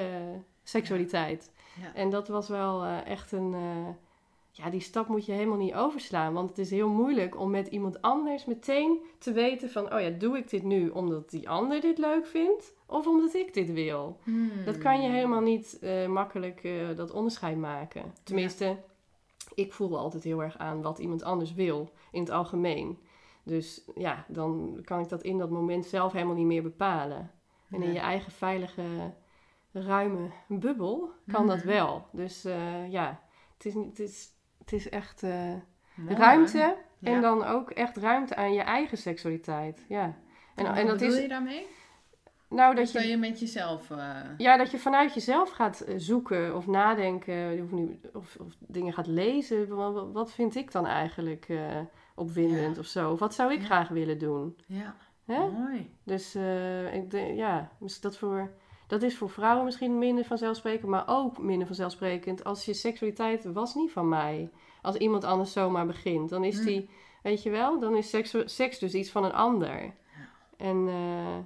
[0.62, 1.51] seksualiteit.
[1.80, 1.95] Ja.
[1.95, 3.88] En dat was wel eh, echt een, eh,
[4.65, 6.33] ja, die stap moet je helemaal niet overslaan.
[6.33, 10.11] Want het is heel moeilijk om met iemand anders meteen te weten van, oh ja,
[10.11, 12.73] doe ik dit nu omdat die ander dit leuk vindt?
[12.87, 14.19] Of omdat ik dit wil?
[14.23, 14.65] Hmm.
[14.65, 18.15] Dat kan je helemaal niet eh, makkelijk eh, dat onderscheid maken.
[18.23, 18.77] Tenminste,
[19.55, 22.99] ik voel altijd heel erg aan wat iemand anders wil in het algemeen.
[23.43, 27.31] Dus ja, dan kan ik dat in dat moment zelf helemaal niet meer bepalen.
[27.71, 28.83] En in je eigen veilige,
[29.73, 31.67] ruime bubbel kan dat Mhm.
[31.67, 32.07] wel.
[32.13, 33.21] Dus eh, ja,
[33.57, 34.29] het is, het is,
[34.61, 35.31] het is echt eh,
[35.95, 36.77] Mooi, ruimte.
[37.03, 39.85] En dan ook echt ruimte aan je eigen seksualiteit.
[39.89, 40.15] Ja.
[40.55, 41.67] En, Wat en dat bedoel is je daarmee?
[42.49, 43.91] nou dat Dus dat je je met jezelf...
[43.91, 48.57] eh, ja, dat je vanuit jezelf gaat eh, zoeken of nadenken, hoeft nu, of, of
[48.59, 49.77] dingen gaat lezen.
[49.77, 51.49] Wa- wa- Wat vind ik dan eigenlijk
[52.15, 53.13] opwindend of zo?
[53.13, 53.65] Of wat zou ik Ja.
[53.65, 54.59] graag willen doen?
[54.67, 54.95] Ja,
[55.25, 55.49] Hè?
[55.51, 55.95] mooi.
[56.05, 56.35] Dus
[56.93, 58.51] ik denk, ja, dus dat, voor,
[58.91, 63.74] dat is voor vrouwen misschien minder vanzelfsprekend, maar ook minder vanzelfsprekend als je seksualiteit was
[63.74, 64.51] niet van mij.
[64.82, 66.66] Als iemand anders zomaar begint, dan is Hmm.
[66.66, 66.91] die,
[67.22, 69.95] weet je wel, dan is seks, seks dus iets van een ander.
[70.57, 71.38] En eh,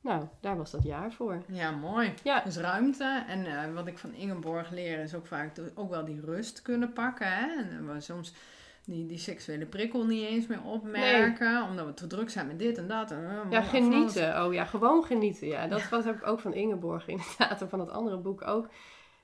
[0.00, 1.42] nou, daar was dat jaar voor.
[1.48, 2.14] Ja, mooi.
[2.22, 2.40] Ja.
[2.40, 3.24] Dus ruimte.
[3.26, 6.92] En eh, wat ik van Ingeborg leer is ook vaak ook wel die rust kunnen
[6.92, 7.26] pakken.
[7.26, 7.62] Hè?
[7.62, 8.34] En eh, soms
[8.86, 11.62] die, die seksuele prikkel niet eens meer opmerken.
[11.68, 13.10] Omdat we te druk zijn met dit en dat.
[13.10, 14.44] En, eh, Ja, genieten.
[14.44, 15.46] Oh ja, gewoon genieten.
[15.46, 17.60] Ja, dat wat heb ik ook van Ingeborg inderdaad.
[17.60, 18.68] En van het andere boek ook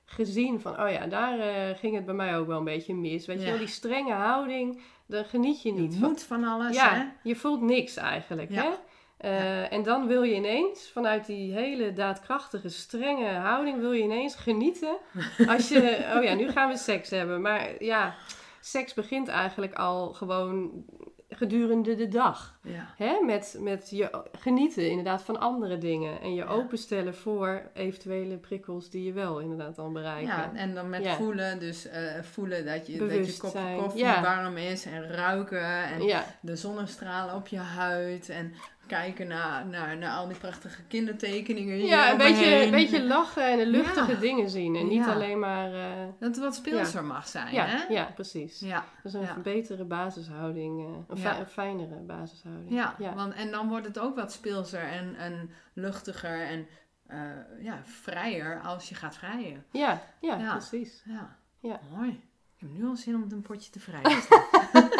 [0.05, 0.61] gezien.
[0.61, 3.25] Van, oh ja, daar eh, ging het bij mij ook wel een beetje mis.
[3.25, 3.49] Weet je Ja.
[3.49, 6.09] wel, die strenge houding, daar geniet je niet Je van.
[6.09, 7.03] moet van alles, Ja, hè?
[7.23, 8.61] je voelt niks eigenlijk, Ja.
[8.63, 8.69] hè?
[9.17, 14.35] Eh, En dan wil je ineens, vanuit die hele daadkrachtige, strenge houding, wil je ineens
[14.35, 14.97] genieten.
[15.47, 17.41] Als je, oh ja, nu gaan we seks hebben.
[17.41, 18.15] Maar ja,
[18.61, 20.85] seks begint eigenlijk al gewoon
[21.33, 22.59] gedurende de dag.
[22.63, 22.93] Ja.
[22.97, 23.19] Hè?
[23.25, 26.21] Met, met je genieten inderdaad van andere dingen.
[26.21, 26.47] En je Ja.
[26.49, 30.27] openstellen voor eventuele prikkels die je wel inderdaad dan bereiken.
[30.27, 31.15] Ja, en dan met Ja.
[31.15, 36.23] voelen, dus eh, voelen dat je, dat je kopje koffie warm is en ruiken en
[36.41, 38.53] de zonnestralen op je huid en
[38.91, 41.75] kijken naar, naar, naar al die prachtige kindertekeningen.
[41.75, 44.17] hier Ja, een beetje, een beetje lachen en luchtige Ja.
[44.19, 44.75] dingen zien.
[44.75, 45.13] En niet Ja.
[45.13, 45.73] alleen maar...
[45.73, 47.93] eh, Dat het wat speelser mag zijn, ja, hè?
[47.93, 48.59] ja, precies.
[48.59, 50.79] Ja, Dus een betere basishouding.
[50.79, 51.33] eh, een, Ja.
[51.33, 52.71] fi- een fijnere basishouding.
[52.71, 53.13] ja, ja.
[53.13, 56.67] Want, en dan wordt het ook wat speelser en, en luchtiger en
[57.07, 57.19] eh,
[57.61, 59.65] ja, vrijer als je gaat vrijen.
[59.71, 61.01] Ja, ja, precies.
[61.05, 61.35] Ja.
[61.59, 61.79] Ja.
[61.95, 62.09] mooi.
[62.55, 64.19] Ik heb nu al zin om een potje te vrijen.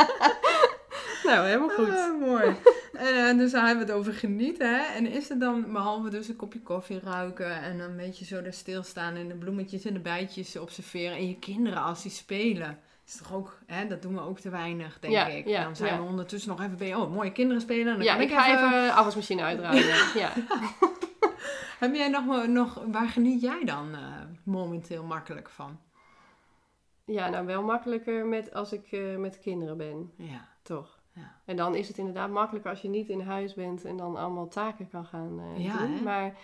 [1.23, 1.89] Nou, helemaal goed.
[1.89, 2.55] Ah, mooi.
[3.01, 4.75] En dus daar hebben we het over genieten.
[4.75, 4.81] Hè?
[4.95, 8.53] En is het dan, behalve dus een kopje koffie ruiken en een beetje zo daar
[8.53, 12.79] stilstaan en de bloemetjes en de bijtjes observeren en je kinderen als die spelen.
[13.07, 15.47] Is toch ook, hè, dat doen we ook te weinig, denk Ja, ik.
[15.47, 15.99] ja, dan zijn ja.
[16.01, 17.85] we ondertussen nog even bij, oh, mooie kinderen spelen.
[17.95, 19.85] Dan Ja, kan ik ga even de afwasmachine uitruimen.
[20.21, 20.31] ja.
[21.79, 23.99] Heb jij nog, nog, waar geniet jij dan eh,
[24.43, 25.79] momenteel makkelijk van?
[27.05, 31.00] ja, nou wel makkelijker met, als ik eh, met kinderen ben, Ja, toch?
[31.13, 31.35] Ja.
[31.45, 34.47] En dan is het inderdaad makkelijker als je niet in huis bent en dan allemaal
[34.47, 35.93] taken kan gaan eh, Ja, doen.
[35.95, 36.01] hè?
[36.01, 36.37] Maar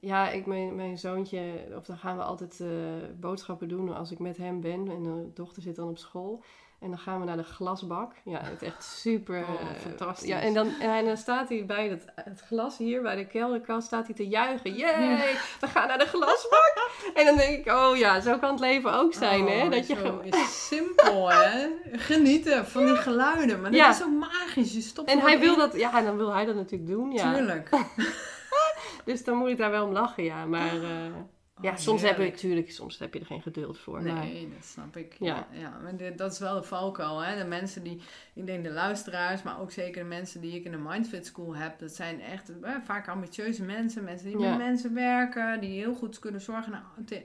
[0.00, 2.68] Ja, ik, mijn, mijn zoontje, of dan gaan we altijd eh,
[3.20, 4.88] boodschappen doen als ik met hem ben.
[4.90, 6.42] En de dochter zit dan op school.
[6.86, 8.12] En dan gaan we naar de glasbak.
[8.24, 9.38] Ja, het is echt super.
[9.38, 10.28] Oh, eh, fantastisch.
[10.28, 13.86] Ja, en dan, en dan staat hij bij het, het glas hier, bij de kelderkast,
[13.86, 14.74] staat hij te juichen.
[14.74, 16.90] Yay, we gaan naar de glasbak.
[17.14, 19.64] en dan denk ik, oh ja, zo kan het leven ook zijn, hè?
[19.64, 21.66] Oh, Dat je zo gewoon- is simpel, hè?
[21.92, 23.60] Genieten van die geluiden.
[23.60, 23.90] Maar dat Ja.
[23.90, 24.72] is zo magisch.
[24.74, 27.34] Je stopt en hij wil dat, ja, dan wil hij dat natuurlijk doen, ja.
[27.34, 27.68] Tuurlijk.
[29.04, 30.44] Dus dan moet ik daar wel om lachen, ja.
[30.44, 30.70] Maar
[31.56, 32.34] eh, ja, Oh, soms heb heerlijk.
[32.34, 34.02] natuurlijk, soms heb je er geen geduld voor.
[34.02, 35.16] maar- Nee, dat snap ik.
[35.18, 35.26] Ja.
[35.52, 37.20] Ja, ja maar dit, dat is wel de valkuil.
[37.20, 37.38] Hè?
[37.38, 38.00] De mensen die,
[38.34, 41.56] ik denk de luisteraars, maar ook zeker de mensen die ik in de Mindfit School
[41.56, 44.04] heb, dat zijn echt eh, vaak ambitieuze mensen.
[44.04, 44.48] Mensen die Ja.
[44.48, 46.82] met mensen werken, die heel goed kunnen zorgen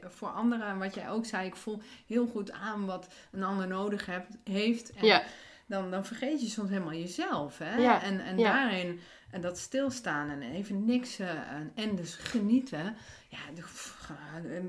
[0.08, 0.68] voor anderen.
[0.68, 4.38] En wat jij ook zei, ik voel heel goed aan wat een ander nodig hebt,
[4.44, 4.94] heeft.
[4.94, 5.24] En Ja,
[5.66, 7.58] dan, dan vergeet je soms helemaal jezelf.
[7.58, 7.76] Hè?
[7.76, 9.00] Ja, En, en daarin,
[9.32, 12.96] en dat stilstaan en even niks eh, en, en dus genieten.
[13.30, 13.62] Ja, de-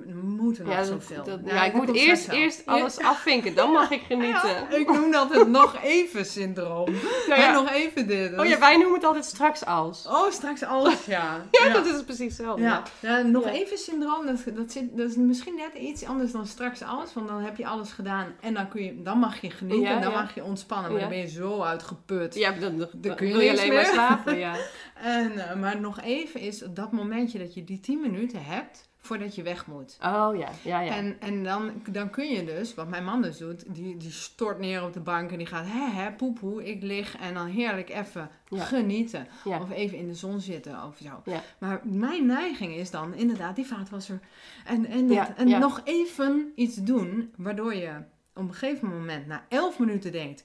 [0.05, 0.85] we moeten nog ja,
[1.25, 4.81] dat- Nou, ja, ik moet eerst, eerst alles afvinken, dan mag ik genieten.
[4.81, 6.91] Ik noem dat het nog even syndroom.
[7.29, 7.49] Nou ja.
[7.49, 8.39] En nog even dit.
[8.39, 10.07] Oh ja, wij noemen het altijd straks als.
[10.07, 11.45] Oh, straks alles, ja.
[11.51, 12.63] Ja, dat is precies hetzelfde.
[13.01, 16.83] Ja, nog even syndroom, dat, dat, zit, dat is misschien net iets anders dan straks
[16.83, 17.15] alles.
[17.15, 20.01] Want dan heb je alles gedaan en dan, kun je, dan mag je genieten, Ja,
[20.01, 20.91] dan mag je ontspannen.
[20.93, 22.35] Maar dan ben je zo uitgeput.
[22.35, 23.85] Ja, dan, dan, dan kun je alleen maar meer.
[23.87, 24.55] slapen, ja.
[25.03, 29.35] En, eh, maar nog even is dat momentje dat je die 10 minuten hebt voordat
[29.35, 29.97] je weg moet.
[30.05, 30.95] Oh ja, ja, ja.
[30.97, 34.59] En, en dan, dan kun je dus, wat mijn man dus doet, die, die stort
[34.59, 37.89] neer op de bank en die gaat, hè, hè, poepoe, ik lig en dan heerlijk
[37.91, 38.65] even Ja.
[38.65, 39.27] genieten.
[39.45, 39.61] Ja.
[39.61, 41.23] Of even in de zon zitten of zo.
[41.25, 41.43] Ja.
[41.59, 44.21] Maar mijn neiging is dan inderdaad die vaatwasser.
[44.65, 47.91] En, en, en nog even iets doen, waardoor je
[48.35, 50.43] op een gegeven moment na 11 minuten denkt,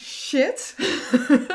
[0.00, 0.74] shit,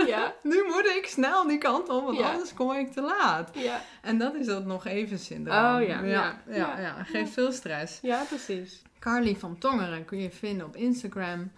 [0.08, 2.32] ja, nu moet ik snel die kant op, want Ja.
[2.32, 3.50] anders kom ik te laat.
[3.54, 3.82] ja.
[4.02, 5.58] En dat is dat nog even syndroom.
[5.76, 6.02] Oh, ja.
[6.04, 6.80] ja, Ja.
[6.80, 7.04] ja.
[7.04, 8.00] Geeft veel stress.
[8.02, 8.82] ja, precies.
[9.00, 11.52] Carly van Tongeren kun je vinden op Instagram.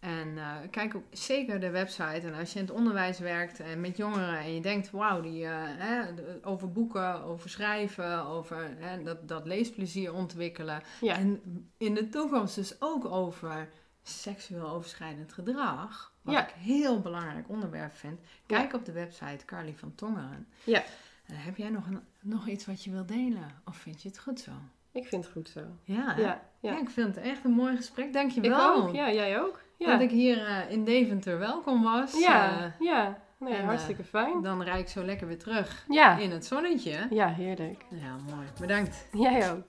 [0.00, 2.20] En eh, kijk ook zeker de website.
[2.26, 5.44] En als je in het onderwijs werkt en met jongeren en je denkt, wauw, die
[5.44, 6.02] eh, hè,
[6.42, 10.82] over boeken, over schrijven, over hè, dat, dat leesplezier ontwikkelen.
[11.00, 11.16] Ja.
[11.16, 11.40] En
[11.78, 13.68] in de toekomst dus ook over
[14.02, 16.11] seksueel overschrijdend gedrag.
[16.22, 16.46] Wat Ja.
[16.48, 18.20] ik heel belangrijk onderwerp vind.
[18.46, 20.46] Kijk op de website Carly van Tongeren.
[20.64, 20.82] Ja.
[21.26, 23.50] En heb jij nog, een, nog iets wat je wilt delen?
[23.64, 24.50] Of vind je het goed zo?
[24.92, 25.60] Ik vind het goed zo.
[25.82, 26.40] Ja?
[26.60, 28.12] Ja, ik vind het echt een mooi gesprek.
[28.12, 28.74] Dank je Ik wel.
[28.82, 28.94] ook.
[28.94, 29.60] Ja, jij ook.
[29.78, 32.18] Ja, Dat ik hier eh, in Deventer welkom was.
[32.20, 33.18] ja, Eh, ja.
[33.38, 34.42] Nee, en, hartstikke fijn.
[34.42, 36.16] dan rijd ik zo lekker weer terug Ja.
[36.18, 37.06] in het zonnetje.
[37.10, 37.84] Ja, heerlijk.
[37.90, 38.46] Ja, mooi.
[38.60, 39.06] Bedankt.
[39.12, 39.64] Jij ook.